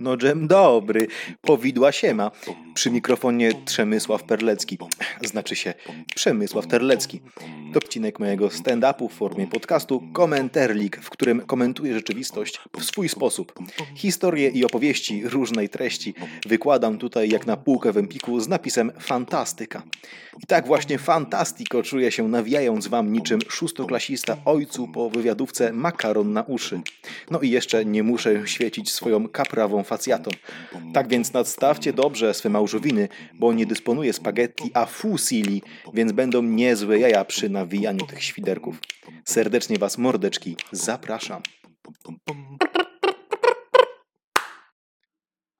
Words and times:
No 0.00 0.16
dżem 0.16 0.46
dobry, 0.46 1.06
powidła 1.40 1.92
siema. 1.92 2.30
Przy 2.74 2.90
mikrofonie 2.90 3.52
Przemysław 3.64 4.22
Perlecki. 4.22 4.78
Znaczy 5.22 5.56
się 5.56 5.74
Przemysław 6.14 6.66
Terlecki. 6.66 7.20
To 7.72 7.78
odcinek 7.78 8.18
mojego 8.18 8.48
stand-upu 8.48 9.08
w 9.08 9.12
formie 9.12 9.46
podcastu 9.46 10.02
Komenterlik, 10.12 10.96
w 10.96 11.10
którym 11.10 11.40
komentuję 11.40 11.94
rzeczywistość 11.94 12.60
w 12.80 12.84
swój 12.84 13.08
sposób. 13.08 13.52
Historie 13.94 14.48
i 14.48 14.64
opowieści 14.64 15.28
różnej 15.28 15.68
treści 15.68 16.14
wykładam 16.46 16.98
tutaj 16.98 17.28
jak 17.28 17.46
na 17.46 17.56
półkę 17.56 17.92
w 17.92 17.96
Empiku 17.96 18.40
z 18.40 18.48
napisem 18.48 18.92
Fantastyka. 19.00 19.82
I 20.42 20.46
tak 20.46 20.66
właśnie 20.66 20.98
fantastiko 20.98 21.82
czuję 21.82 22.12
się 22.12 22.28
nawijając 22.28 22.86
wam 22.86 23.12
niczym 23.12 23.40
szóstoklasista 23.48 24.36
ojcu 24.44 24.88
po 24.88 25.10
wywiadówce 25.10 25.72
makaron 25.72 26.32
na 26.32 26.42
uszy. 26.42 26.80
No 27.30 27.40
i 27.40 27.50
jeszcze 27.50 27.84
nie 27.84 28.02
muszę 28.02 28.42
świecić 28.46 28.92
swoją 28.92 29.28
kaprawą 29.28 29.82
facjatą. 29.82 30.30
Tak 30.94 31.08
więc 31.08 31.32
nadstawcie 31.32 31.92
dobrze 31.92 32.34
swe 32.34 32.48
małżowiny, 32.48 33.08
bo 33.34 33.52
nie 33.52 33.66
dysponuję 33.66 34.12
spaghetti 34.12 34.70
a 34.74 34.86
fusili, 34.86 35.62
więc 35.94 36.12
będą 36.12 36.42
niezłe 36.42 36.98
jaja 36.98 37.24
przy 37.24 37.50
nawijaniu 37.60 38.06
tych 38.06 38.24
świderków. 38.24 38.80
Serdecznie 39.24 39.78
was 39.78 39.98
mordeczki 39.98 40.56
zapraszam. 40.72 41.42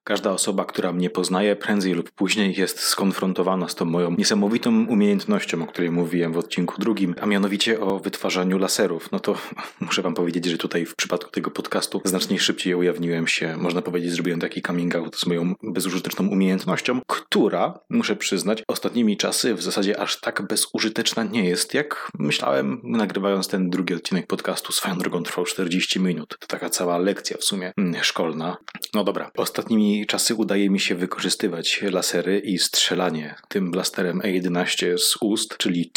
Każda 0.03 0.31
osoba, 0.31 0.65
która 0.65 0.93
mnie 0.93 1.09
poznaje, 1.09 1.55
prędzej 1.55 1.93
lub 1.93 2.11
później 2.11 2.55
jest 2.57 2.79
skonfrontowana 2.79 3.67
z 3.67 3.75
tą 3.75 3.85
moją 3.85 4.11
niesamowitą 4.11 4.85
umiejętnością, 4.87 5.63
o 5.63 5.67
której 5.67 5.91
mówiłem 5.91 6.33
w 6.33 6.37
odcinku 6.37 6.81
drugim, 6.81 7.15
a 7.21 7.25
mianowicie 7.25 7.79
o 7.79 7.99
wytwarzaniu 7.99 8.57
laserów. 8.57 9.11
No 9.11 9.19
to 9.19 9.35
muszę 9.79 10.01
wam 10.01 10.13
powiedzieć, 10.13 10.45
że 10.45 10.57
tutaj 10.57 10.85
w 10.85 10.95
przypadku 10.95 11.31
tego 11.31 11.51
podcastu 11.51 12.01
znacznie 12.05 12.39
szybciej 12.39 12.75
ujawniłem 12.75 13.27
się, 13.27 13.57
można 13.57 13.81
powiedzieć, 13.81 14.11
zrobiłem 14.11 14.39
taki 14.39 14.61
coming 14.61 14.95
out 14.95 15.15
z 15.15 15.25
moją 15.25 15.55
bezużyteczną 15.63 16.27
umiejętnością, 16.27 17.01
która, 17.07 17.79
muszę 17.89 18.15
przyznać, 18.15 18.63
ostatnimi 18.67 19.17
czasy 19.17 19.55
w 19.55 19.61
zasadzie 19.61 19.99
aż 19.99 20.19
tak 20.19 20.47
bezużyteczna 20.47 21.23
nie 21.23 21.43
jest, 21.45 21.73
jak 21.73 22.11
myślałem, 22.19 22.81
nagrywając 22.83 23.47
ten 23.47 23.69
drugi 23.69 23.93
odcinek 23.93 24.27
podcastu. 24.27 24.73
Swoją 24.73 24.97
drogą 24.97 25.23
trwał 25.23 25.45
40 25.45 25.99
minut. 25.99 26.37
To 26.39 26.47
taka 26.47 26.69
cała 26.69 26.97
lekcja 26.97 27.37
w 27.37 27.43
sumie 27.43 27.73
mm, 27.77 28.03
szkolna. 28.03 28.57
No 28.93 29.03
dobra, 29.03 29.31
ostatnimi 29.37 29.90
czasy 30.07 30.35
udaje 30.35 30.69
mi 30.69 30.79
się 30.79 30.95
wykorzystywać 30.95 31.81
lasery 31.91 32.39
i 32.39 32.57
strzelanie 32.59 33.35
tym 33.47 33.71
blasterem 33.71 34.19
E11 34.19 34.97
z 34.97 35.17
ust, 35.21 35.57
czyli 35.57 35.91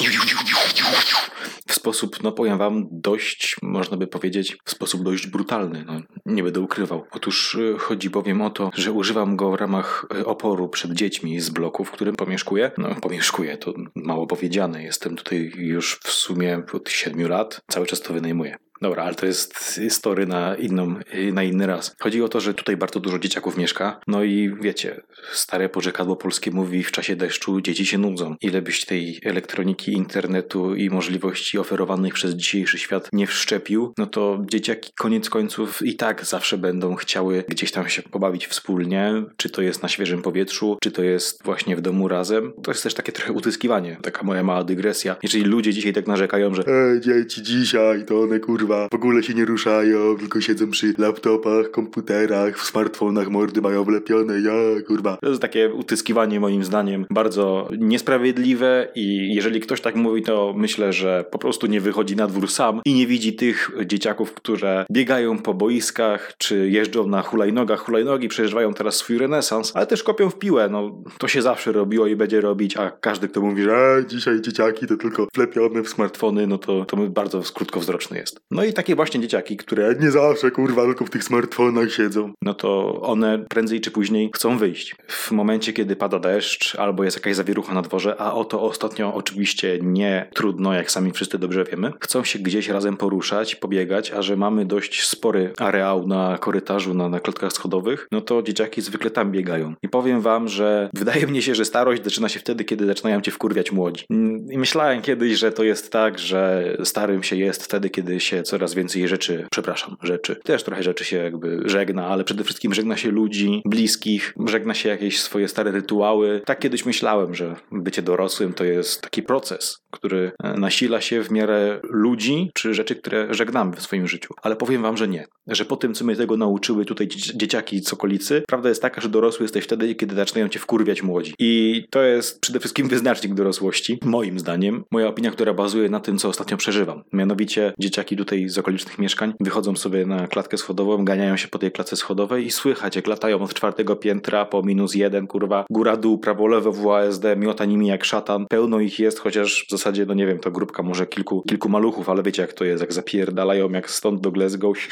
w 1.67 1.75
sposób, 1.75 2.23
no 2.23 2.33
powiem 2.33 2.59
wam, 2.59 2.89
dość, 2.91 3.57
można 3.63 3.97
by 3.97 4.07
powiedzieć, 4.07 4.57
w 4.65 4.71
sposób 4.71 5.03
dość 5.03 5.27
brutalny. 5.27 5.85
No, 5.87 6.01
nie 6.27 6.43
będę 6.43 6.61
ukrywał. 6.61 7.07
Otóż 7.11 7.55
y, 7.55 7.77
chodzi 7.79 8.11
bowiem 8.11 8.43
o 8.43 8.51
to, 8.51 8.71
że 8.75 8.93
używam 8.93 9.37
go 9.37 9.51
w 9.51 9.55
ramach 9.55 10.07
y, 10.21 10.27
oporu 10.27 10.69
przed 10.69 10.93
dziećmi 10.93 11.41
z 11.41 11.51
bloku, 11.51 11.85
w 11.85 11.91
którym 11.91 12.17
pomieszkuję. 12.17 12.71
No, 12.79 12.95
pomieszkuję, 12.95 13.59
to 13.59 13.75
mało 13.95 14.27
powiedziane. 14.27 14.83
Jestem 14.83 15.17
tutaj 15.17 15.53
już 15.57 15.99
w 16.05 16.11
sumie 16.11 16.63
od 16.73 16.91
7 16.91 17.29
lat. 17.29 17.61
Cały 17.71 17.87
czas 17.87 18.01
to 18.01 18.15
wynajmuję. 18.15 18.57
Dobra, 18.83 19.03
ale 19.03 19.15
to 19.15 19.27
jest 19.27 19.81
story 19.89 20.27
na, 20.27 20.57
inną, 20.57 20.95
na 21.33 21.43
inny 21.43 21.67
raz. 21.67 21.97
Chodzi 22.01 22.23
o 22.23 22.29
to, 22.29 22.41
że 22.41 22.55
tutaj 22.55 22.77
bardzo 22.77 23.01
dużo 23.01 23.19
dzieciaków 23.19 23.57
mieszka. 23.57 24.01
No 24.07 24.25
i 24.25 24.55
wiecie, 24.61 25.01
stare 25.33 25.69
porzekadło 25.69 26.17
polskie 26.17 26.51
mówi 26.51 26.83
w 26.83 26.93
czasie 26.93 27.17
deszczu 27.17 27.61
dzieci 27.61 27.87
się 27.87 27.99
nudzą. 27.99 28.37
Ile 28.41 28.63
byś 28.63 28.85
tej 28.85 29.21
elektroniki, 29.25 29.93
internetu 29.93 30.75
i 30.75 30.91
możliwości 30.91 31.59
oferowanych 31.59 32.15
przez 32.15 32.35
dzisiejszy 32.35 32.79
świat 32.79 33.09
nie 33.13 33.27
wszczepił, 33.27 33.93
no 33.99 34.07
to 34.07 34.43
dzieciaki 34.51 34.93
koniec 34.99 35.31
końców 35.31 35.83
i 35.83 35.97
tak 35.97 36.25
zawsze 36.25 36.59
będą 36.59 36.95
chciały 36.95 37.45
gdzieś 37.49 37.73
tam 37.73 37.89
się 37.89 38.03
pobawić 38.03 38.47
wspólnie. 38.47 39.13
Czy 39.37 39.51
to 39.51 39.63
jest 39.63 39.83
na 39.83 39.89
świeżym 39.89 40.23
powietrzu, 40.23 40.79
czy 40.83 40.91
to 40.91 41.03
jest 41.03 41.45
właśnie 41.45 41.77
w 41.77 41.81
domu 41.81 42.09
razem. 42.09 42.53
To 42.63 42.71
jest 42.71 42.83
też 42.83 42.95
takie 42.95 43.13
trochę 43.13 43.33
utyskiwanie. 43.33 43.99
Taka 44.03 44.23
moja 44.23 44.43
mała 44.43 44.65
dygresja. 44.65 45.17
Jeżeli 45.23 45.45
ludzie 45.45 45.73
dzisiaj 45.73 45.93
tak 45.93 46.07
narzekają, 46.07 46.55
że 46.55 46.63
e, 46.63 47.01
dzieci 47.01 47.43
dzisiaj 47.43 48.05
to 48.05 48.21
one 48.21 48.41
kurwa 48.65 48.89
w 48.89 48.95
ogóle 48.95 49.23
się 49.23 49.35
nie 49.35 49.45
ruszają, 49.45 50.17
tylko 50.19 50.41
siedzą 50.41 50.71
przy 50.71 50.95
laptopach, 50.99 51.71
komputerach, 51.71 52.59
w 52.59 52.65
smartfonach 52.65 53.29
mordy 53.29 53.61
mają 53.61 53.85
wlepione, 53.85 54.41
ja 54.41 54.83
kurwa. 54.87 55.17
To 55.17 55.29
jest 55.29 55.43
takie 55.43 55.75
utyskiwanie 55.75 56.41
moim 56.41 56.65
zdaniem 56.65 57.07
bardzo 57.11 57.69
niesprawiedliwe 57.79 58.89
i 58.95 59.35
jeżeli 59.35 59.61
ktoś 59.61 59.81
tak 59.81 59.97
mówi, 59.97 60.23
to 60.23 60.55
myślę, 60.57 60.93
że 60.93 61.25
po 61.31 61.39
prostu 61.39 61.67
nie 61.67 61.81
wychodzi 61.81 62.17
na 62.17 62.27
dwór 62.27 62.51
sam 62.51 62.81
i 62.85 62.95
nie 62.95 63.07
widzi 63.07 63.33
tych 63.33 63.71
dzieciaków, 63.87 64.33
które 64.33 64.87
biegają 64.93 65.39
po 65.39 65.55
boiskach, 65.55 66.35
czy 66.39 66.71
jeżdżą 66.71 67.07
na 67.07 67.23
hulajnogach. 67.23 67.81
Hulajnogi 67.81 68.29
przeżywają 68.29 68.75
teraz 68.75 68.97
swój 68.97 69.19
renesans, 69.19 69.73
ale 69.75 69.87
też 69.87 70.03
kopią 70.03 70.31
w 70.31 70.39
piłę. 70.39 70.69
No, 70.69 71.03
to 71.19 71.29
się 71.29 71.43
zawsze 71.43 71.73
robiło 71.73 72.07
i 72.07 72.17
będzie 72.17 72.41
robić, 72.41 72.77
a 72.77 72.91
każdy, 72.91 73.29
kto 73.29 73.41
mówi, 73.41 73.63
że 73.63 74.05
dzisiaj 74.09 74.41
dzieciaki 74.41 74.87
to 74.87 74.97
tylko 74.97 75.29
wlepione 75.35 75.83
w 75.83 75.89
smartfony, 75.89 76.47
no 76.47 76.59
to, 76.59 76.85
to 76.85 76.97
bardzo 76.97 77.43
krótkowzroczny 77.55 78.19
jest. 78.19 78.41
No 78.55 78.65
i 78.65 78.73
takie 78.73 78.97
właśnie 78.97 79.21
dzieciaki, 79.21 79.57
które 79.57 79.95
nie 80.01 80.11
zawsze 80.11 80.51
kurwa 80.51 80.85
tylko 80.85 81.05
w 81.05 81.11
tych 81.11 81.25
smartfonach 81.25 81.93
siedzą. 81.93 82.33
No 82.43 82.55
to 82.55 83.01
one 83.03 83.39
prędzej 83.39 83.81
czy 83.81 83.91
później 83.91 84.31
chcą 84.35 84.59
wyjść. 84.59 84.97
W 85.09 85.31
momencie, 85.33 85.73
kiedy 85.73 85.97
pada 85.97 86.19
deszcz 86.19 86.77
albo 86.77 87.05
jest 87.05 87.17
jakaś 87.17 87.37
zawierucha 87.37 87.75
na 87.75 87.83
dworze, 87.83 88.17
a 88.19 88.35
o 88.35 88.45
to 88.45 88.63
ostatnio 88.63 89.15
oczywiście 89.15 89.79
nie 89.83 90.31
trudno, 90.35 90.75
jak 90.75 90.91
sami 90.91 91.13
wszyscy 91.13 91.39
dobrze 91.39 91.65
wiemy, 91.65 91.93
chcą 92.01 92.25
się 92.25 92.39
gdzieś 92.39 92.69
razem 92.69 92.97
poruszać, 92.97 93.55
pobiegać, 93.55 94.13
a 94.13 94.23
że 94.23 94.37
mamy 94.37 94.67
dość 94.67 95.09
spory 95.09 95.53
areał 95.59 96.07
na 96.07 96.39
korytarzu, 96.39 96.95
na, 96.95 97.09
na 97.09 97.21
klatkach 97.21 97.53
schodowych, 97.53 98.09
no 98.13 98.21
to 98.21 98.43
dzieciaki 98.43 98.83
zwykle 98.83 99.11
tam 99.11 99.33
biegają. 99.33 99.75
I 99.83 99.89
powiem 99.89 100.21
wam, 100.21 100.49
że 100.49 100.91
wydaje 100.95 101.27
mi 101.27 101.43
się, 101.43 101.55
że 101.55 101.65
starość 101.65 102.05
zaczyna 102.05 102.29
się 102.29 102.41
wtedy, 102.41 102.65
kiedy 102.65 102.87
zaczynają 102.87 103.21
cię 103.21 103.31
wkurwiać 103.31 103.73
młodzi. 103.73 104.05
I 104.51 104.59
myślałem 104.59 105.03
kiedyś, 105.03 105.39
że 105.39 105.53
to 105.53 105.65
jest 105.65 105.93
tak, 105.93 106.19
że 106.19 106.77
starym 106.85 107.23
się 107.23 107.37
jest 107.37 107.65
wtedy, 107.65 107.91
kiedy 107.91 108.21
się 108.21 108.44
coraz 108.45 108.75
więcej 108.75 109.09
rzeczy, 109.09 109.47
przepraszam, 109.51 109.97
rzeczy, 110.03 110.37
też 110.45 110.63
trochę 110.63 110.83
rzeczy 110.83 111.05
się 111.05 111.17
jakby 111.17 111.63
żegna, 111.65 112.07
ale 112.07 112.25
przede 112.25 112.45
wszystkim 112.45 112.75
żegna 112.75 112.97
się 112.97 113.11
ludzi, 113.11 113.63
bliskich, 113.65 114.35
żegna 114.47 114.75
się 114.75 114.89
jakieś 114.89 115.21
swoje 115.21 115.49
stare 115.49 115.71
rytuały. 115.71 116.43
Tak 116.47 116.59
kiedyś 116.59 116.87
myślałem, 116.87 117.35
że 117.35 117.57
bycie 117.73 118.03
dorosłym 118.03 118.53
to 118.53 118.65
jest 118.65 119.03
taki 119.03 119.23
proces, 119.23 119.79
który 119.95 120.33
e, 120.43 120.55
nasila 120.59 121.01
się 121.01 121.23
w 121.23 121.31
miarę 121.31 121.81
ludzi 121.83 122.51
czy 122.55 122.75
rzeczy, 122.75 122.97
które 122.97 123.35
żegnamy 123.35 123.77
w 123.77 123.83
swoim 123.83 124.09
życiu. 124.09 124.35
Ale 124.43 124.57
powiem 124.57 124.83
wam, 124.83 124.97
że 124.97 125.09
nie. 125.09 125.27
Że 125.47 125.65
po 125.65 125.77
tym, 125.77 125.95
co 125.95 126.05
mnie 126.05 126.17
tego 126.17 126.37
nauczyły 126.37 126.85
tutaj 126.85 127.09
dzieciaki 127.35 127.85
z 127.85 127.93
okolicy, 127.93 128.43
prawda 128.49 128.69
jest 128.69 128.83
taka, 128.83 129.01
że 129.01 129.09
dorosły 129.09 129.45
jesteś 129.45 129.65
wtedy, 129.65 129.95
kiedy 129.95 130.15
zaczynają 130.15 130.49
cię 130.49 130.59
wkurwiać 130.59 131.03
młodzi. 131.03 131.35
I 131.39 131.85
to 131.91 132.03
jest 132.03 132.41
przede 132.41 132.59
wszystkim 132.59 132.89
wyznacznik 132.89 133.35
dorosłości, 133.35 133.99
moim 134.05 134.39
zdaniem. 134.39 134.85
Moja 134.91 135.09
opinia, 135.09 135.31
która 135.31 135.55
bazuje 135.55 135.89
na 135.89 136.01
tym, 136.01 136.19
co 136.19 136.29
ostatnio 136.29 136.57
przeżywam. 136.57 137.03
Mianowicie 137.13 137.73
dzieciaki 137.79 138.17
tutaj 138.17 138.49
z 138.49 138.59
okolicznych 138.59 138.99
mieszkań 138.99 139.35
wychodzą 139.41 139.77
sobie 139.77 140.07
na 140.07 140.27
klatkę 140.27 140.59
schodową, 140.59 141.05
ganiają 141.05 141.37
się 141.37 141.49
po 141.49 141.59
tej 141.59 141.73
klatce 141.73 141.97
schodowej 141.97 142.47
i 142.47 142.51
słychać, 142.51 142.97
jak 142.97 143.07
latają 143.07 143.43
od 143.43 143.55
czwartego 143.55 143.97
piętra 143.97 144.45
po 144.45 144.63
minus 144.63 144.95
jeden, 144.95 145.27
kurwa, 145.27 145.65
góra 145.71 145.97
dół, 145.97 146.19
prawo 146.19 146.47
lewo 146.47 146.73
w 146.73 146.91
ASD, 146.91 147.25
miota 147.37 147.65
nimi 147.65 147.87
jak 147.87 148.05
szatan. 148.05 148.47
Pełno 148.51 148.81
ich 148.81 148.99
jest, 148.99 149.19
chociaż 149.19 149.65
w 149.69 149.71
zasadzie, 149.71 149.84
no 150.07 150.15
nie 150.15 150.27
wiem, 150.27 150.39
to 150.39 150.51
grupka 150.51 150.83
może 150.83 151.07
kilku, 151.07 151.43
kilku 151.43 151.69
maluchów, 151.69 152.09
ale 152.09 152.23
wiecie 152.23 152.43
jak 152.43 152.53
to 152.53 152.65
jest, 152.65 152.81
jak 152.81 152.93
zapierdalają 152.93 153.71
jak 153.71 153.91
stąd 153.91 154.21
do 154.21 154.31
Glasgow. 154.31 154.79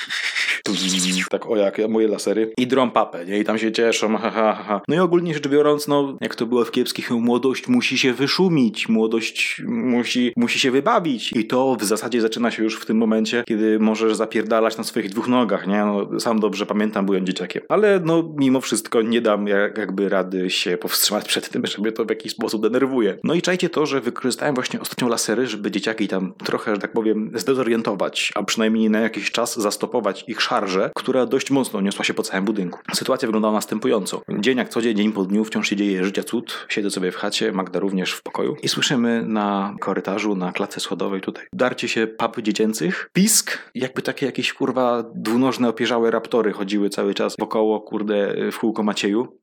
tak 1.30 1.46
o 1.46 1.56
jak 1.56 1.78
moje 1.88 2.08
lasery. 2.08 2.52
I 2.56 2.66
drą 2.66 2.90
papę, 2.90 3.26
nie? 3.26 3.38
I 3.38 3.44
tam 3.44 3.58
się 3.58 3.72
cieszą, 3.72 4.16
ha, 4.16 4.30
ha, 4.30 4.64
ha. 4.66 4.80
No 4.88 4.94
i 4.94 4.98
ogólnie 4.98 5.34
rzecz 5.34 5.48
biorąc, 5.48 5.88
no 5.88 6.16
jak 6.20 6.34
to 6.34 6.46
było 6.46 6.64
w 6.64 6.70
kiepskich, 6.70 7.10
młodość 7.10 7.68
musi 7.68 7.98
się 7.98 8.12
wyszumić, 8.12 8.88
młodość 8.88 9.62
musi, 9.66 10.32
musi 10.36 10.58
się 10.58 10.70
wybawić. 10.70 11.32
I 11.32 11.44
to 11.44 11.76
w 11.80 11.84
zasadzie 11.84 12.20
zaczyna 12.20 12.50
się 12.50 12.62
już 12.62 12.80
w 12.80 12.86
tym 12.86 12.96
momencie, 12.96 13.44
kiedy 13.46 13.78
możesz 13.78 14.16
zapierdalać 14.16 14.78
na 14.78 14.84
swoich 14.84 15.10
dwóch 15.10 15.28
nogach, 15.28 15.66
nie? 15.66 15.84
No, 15.84 16.20
sam 16.20 16.40
dobrze 16.40 16.66
pamiętam, 16.66 17.06
byłem 17.06 17.26
dzieciakiem. 17.26 17.62
Ale 17.68 18.00
no 18.04 18.34
mimo 18.36 18.60
wszystko 18.60 19.02
nie 19.02 19.20
dam 19.20 19.46
jak, 19.46 19.78
jakby 19.78 20.08
rady 20.08 20.50
się 20.50 20.76
powstrzymać 20.76 21.28
przed 21.28 21.48
tym, 21.48 21.66
żeby 21.66 21.92
to 21.92 22.04
w 22.04 22.10
jakiś 22.10 22.32
sposób 22.32 22.62
denerwuje. 22.62 23.18
No 23.24 23.34
i 23.34 23.42
czajcie 23.42 23.68
to, 23.68 23.86
że 23.86 24.00
wykorzystałem 24.00 24.54
właśnie 24.54 24.80
ostatnio 24.82 25.08
lasery, 25.08 25.46
żeby 25.46 25.70
dzieciaki 25.70 26.08
tam 26.08 26.34
trochę, 26.44 26.74
że 26.74 26.80
tak 26.80 26.92
powiem, 26.92 27.30
zdezorientować, 27.34 28.32
a 28.34 28.42
przynajmniej 28.42 28.90
na 28.90 29.00
jakiś 29.00 29.30
czas 29.30 29.56
zastopować 29.56 30.24
ich 30.26 30.40
szarżę, 30.40 30.90
która 30.96 31.26
dość 31.26 31.50
mocno 31.50 31.80
niosła 31.80 32.04
się 32.04 32.14
po 32.14 32.22
całym 32.22 32.44
budynku. 32.44 32.78
Sytuacja 32.94 33.28
wyglądała 33.28 33.54
następująco. 33.54 34.22
Dzień 34.38 34.58
jak 34.58 34.68
co 34.68 34.82
dzień, 34.82 34.96
dzień 34.96 35.12
po 35.12 35.24
dniu 35.24 35.44
wciąż 35.44 35.68
się 35.68 35.76
dzieje 35.76 36.04
życia 36.04 36.22
cud. 36.22 36.66
Siedzę 36.68 36.90
sobie 36.90 37.12
w 37.12 37.16
chacie, 37.16 37.52
Magda 37.52 37.80
również 37.80 38.12
w 38.12 38.22
pokoju 38.22 38.56
i 38.62 38.68
słyszymy 38.68 39.22
na 39.26 39.74
korytarzu, 39.80 40.34
na 40.36 40.52
klatce 40.52 40.80
schodowej 40.80 41.20
tutaj 41.20 41.46
darcie 41.52 41.88
się 41.88 42.06
pap 42.06 42.40
dziecięcych, 42.40 43.10
pisk, 43.12 43.58
jakby 43.74 44.02
takie 44.02 44.26
jakieś 44.26 44.52
kurwa 44.52 45.04
dwunożne 45.14 45.68
opierzałe 45.68 46.10
raptory 46.10 46.52
chodziły 46.52 46.90
cały 46.90 47.14
czas 47.14 47.34
wokoło, 47.38 47.80
kurde, 47.80 48.34
w 48.52 48.58
kółko 48.58 48.82
Macieju. 48.82 49.41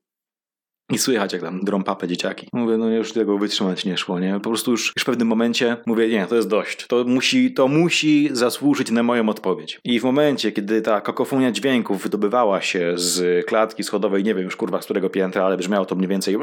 I 0.89 0.97
słychać, 0.97 1.33
jak 1.33 1.41
tam 1.41 1.59
drą 1.63 1.83
papę 1.83 2.07
dzieciaki. 2.07 2.47
Mówię, 2.53 2.77
no 2.77 2.89
już 2.89 3.13
tego 3.13 3.37
wytrzymać 3.37 3.85
nie 3.85 3.97
szło, 3.97 4.19
nie? 4.19 4.33
Po 4.33 4.49
prostu 4.49 4.71
już, 4.71 4.93
już 4.95 5.03
w 5.03 5.05
pewnym 5.05 5.27
momencie 5.27 5.77
mówię, 5.85 6.07
nie, 6.07 6.27
to 6.27 6.35
jest 6.35 6.47
dość. 6.47 6.87
To 6.87 7.03
musi, 7.03 7.53
to 7.53 7.67
musi 7.67 8.29
zasłużyć 8.31 8.91
na 8.91 9.03
moją 9.03 9.29
odpowiedź. 9.29 9.79
I 9.83 9.99
w 9.99 10.03
momencie, 10.03 10.51
kiedy 10.51 10.81
ta 10.81 11.01
kakofonia 11.01 11.51
dźwięków 11.51 12.03
wydobywała 12.03 12.61
się 12.61 12.93
z 12.95 13.45
klatki 13.45 13.83
schodowej, 13.83 14.23
nie 14.23 14.35
wiem 14.35 14.43
już 14.43 14.55
kurwa 14.55 14.81
z 14.81 14.85
którego 14.85 15.09
piętra, 15.09 15.45
ale 15.45 15.57
brzmiało 15.57 15.85
to 15.85 15.95
mniej 15.95 16.07
więcej 16.07 16.37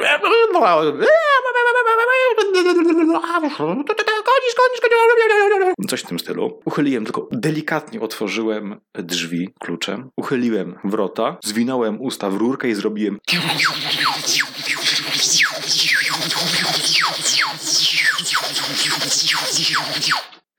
Coś 5.89 6.01
w 6.01 6.07
tym 6.07 6.19
stylu. 6.19 6.61
Uchyliłem 6.65 7.05
tylko, 7.05 7.29
delikatnie 7.33 8.01
otworzyłem 8.01 8.81
drzwi 8.95 9.49
kluczem, 9.61 10.11
uchyliłem 10.17 10.79
wrota, 10.85 11.37
zwinąłem 11.45 12.01
usta 12.01 12.31
w 12.31 12.35
rurkę 12.35 12.69
i 12.69 12.75
zrobiłem 12.75 13.19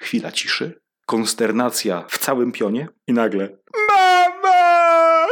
chwila 0.07 0.31
ciszy, 0.31 0.81
konsternacja 1.05 2.05
w 2.09 2.17
całym 2.17 2.51
pionie 2.51 2.87
i 3.07 3.13
nagle 3.13 3.57
MAMA! 3.89 5.25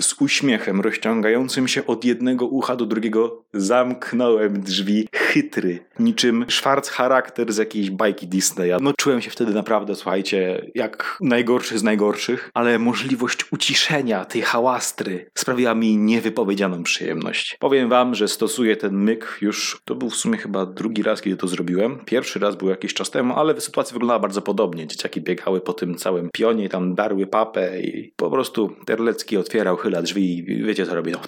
Z 0.00 0.11
uśmiechem 0.22 0.80
rozciągającym 0.80 1.68
się 1.68 1.86
od 1.86 2.04
jednego 2.04 2.46
ucha 2.46 2.76
do 2.76 2.86
drugiego 2.86 3.42
zamknąłem 3.54 4.60
drzwi 4.60 5.08
chytry, 5.14 5.78
niczym 5.98 6.44
szwarc 6.48 6.88
charakter 6.88 7.52
z 7.52 7.56
jakiejś 7.56 7.90
bajki 7.90 8.26
Disneya. 8.26 8.76
No 8.80 8.92
czułem 8.98 9.20
się 9.22 9.30
wtedy 9.30 9.54
naprawdę, 9.54 9.94
słuchajcie, 9.94 10.66
jak 10.74 11.18
najgorszy 11.20 11.78
z 11.78 11.82
najgorszych, 11.82 12.50
ale 12.54 12.78
możliwość 12.78 13.52
uciszenia 13.52 14.24
tej 14.24 14.42
hałastry 14.42 15.30
sprawiła 15.34 15.74
mi 15.74 15.96
niewypowiedzianą 15.96 16.82
przyjemność. 16.82 17.56
Powiem 17.60 17.88
wam, 17.88 18.14
że 18.14 18.28
stosuję 18.28 18.76
ten 18.76 18.94
myk 18.94 19.38
już, 19.40 19.82
to 19.84 19.94
był 19.94 20.10
w 20.10 20.16
sumie 20.16 20.38
chyba 20.38 20.66
drugi 20.66 21.02
raz, 21.02 21.22
kiedy 21.22 21.36
to 21.36 21.48
zrobiłem. 21.48 21.98
Pierwszy 22.04 22.38
raz 22.38 22.56
był 22.56 22.68
jakiś 22.68 22.94
czas 22.94 23.10
temu, 23.10 23.34
ale 23.34 23.60
sytuacja 23.60 23.92
wyglądała 23.92 24.20
bardzo 24.20 24.42
podobnie. 24.42 24.86
Dzieciaki 24.86 25.20
biegały 25.20 25.60
po 25.60 25.72
tym 25.72 25.94
całym 25.94 26.30
pionie, 26.32 26.68
tam 26.68 26.94
darły 26.94 27.26
papę 27.26 27.80
i 27.80 28.12
po 28.16 28.30
prostu 28.30 28.76
Terlecki 28.86 29.36
otwierał, 29.36 29.76
chyla 29.76 30.02
drzwi 30.02 30.11
i 30.20 30.64
wiecie 30.64 30.86
co 30.86 30.94
robi. 30.94 31.12
No. 31.12 31.20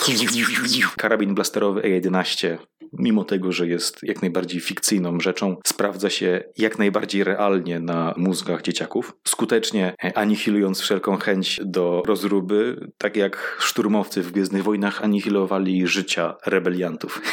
Karabin 0.96 1.34
blasterowy 1.34 1.80
E11 1.80 2.56
mimo 2.98 3.24
tego, 3.24 3.52
że 3.52 3.66
jest 3.66 3.98
jak 4.02 4.22
najbardziej 4.22 4.60
fikcyjną 4.60 5.20
rzeczą, 5.20 5.56
sprawdza 5.66 6.10
się 6.10 6.44
jak 6.58 6.78
najbardziej 6.78 7.24
realnie 7.24 7.80
na 7.80 8.14
mózgach 8.16 8.62
dzieciaków, 8.62 9.12
skutecznie 9.28 9.94
anihilując 10.14 10.80
wszelką 10.80 11.16
chęć 11.16 11.60
do 11.64 12.02
rozruby, 12.06 12.90
tak 12.98 13.16
jak 13.16 13.56
szturmowcy 13.60 14.22
w 14.22 14.32
Gwiezdnych 14.32 14.62
Wojnach 14.62 15.04
anihilowali 15.04 15.86
życia 15.86 16.34
rebeliantów. 16.46 17.22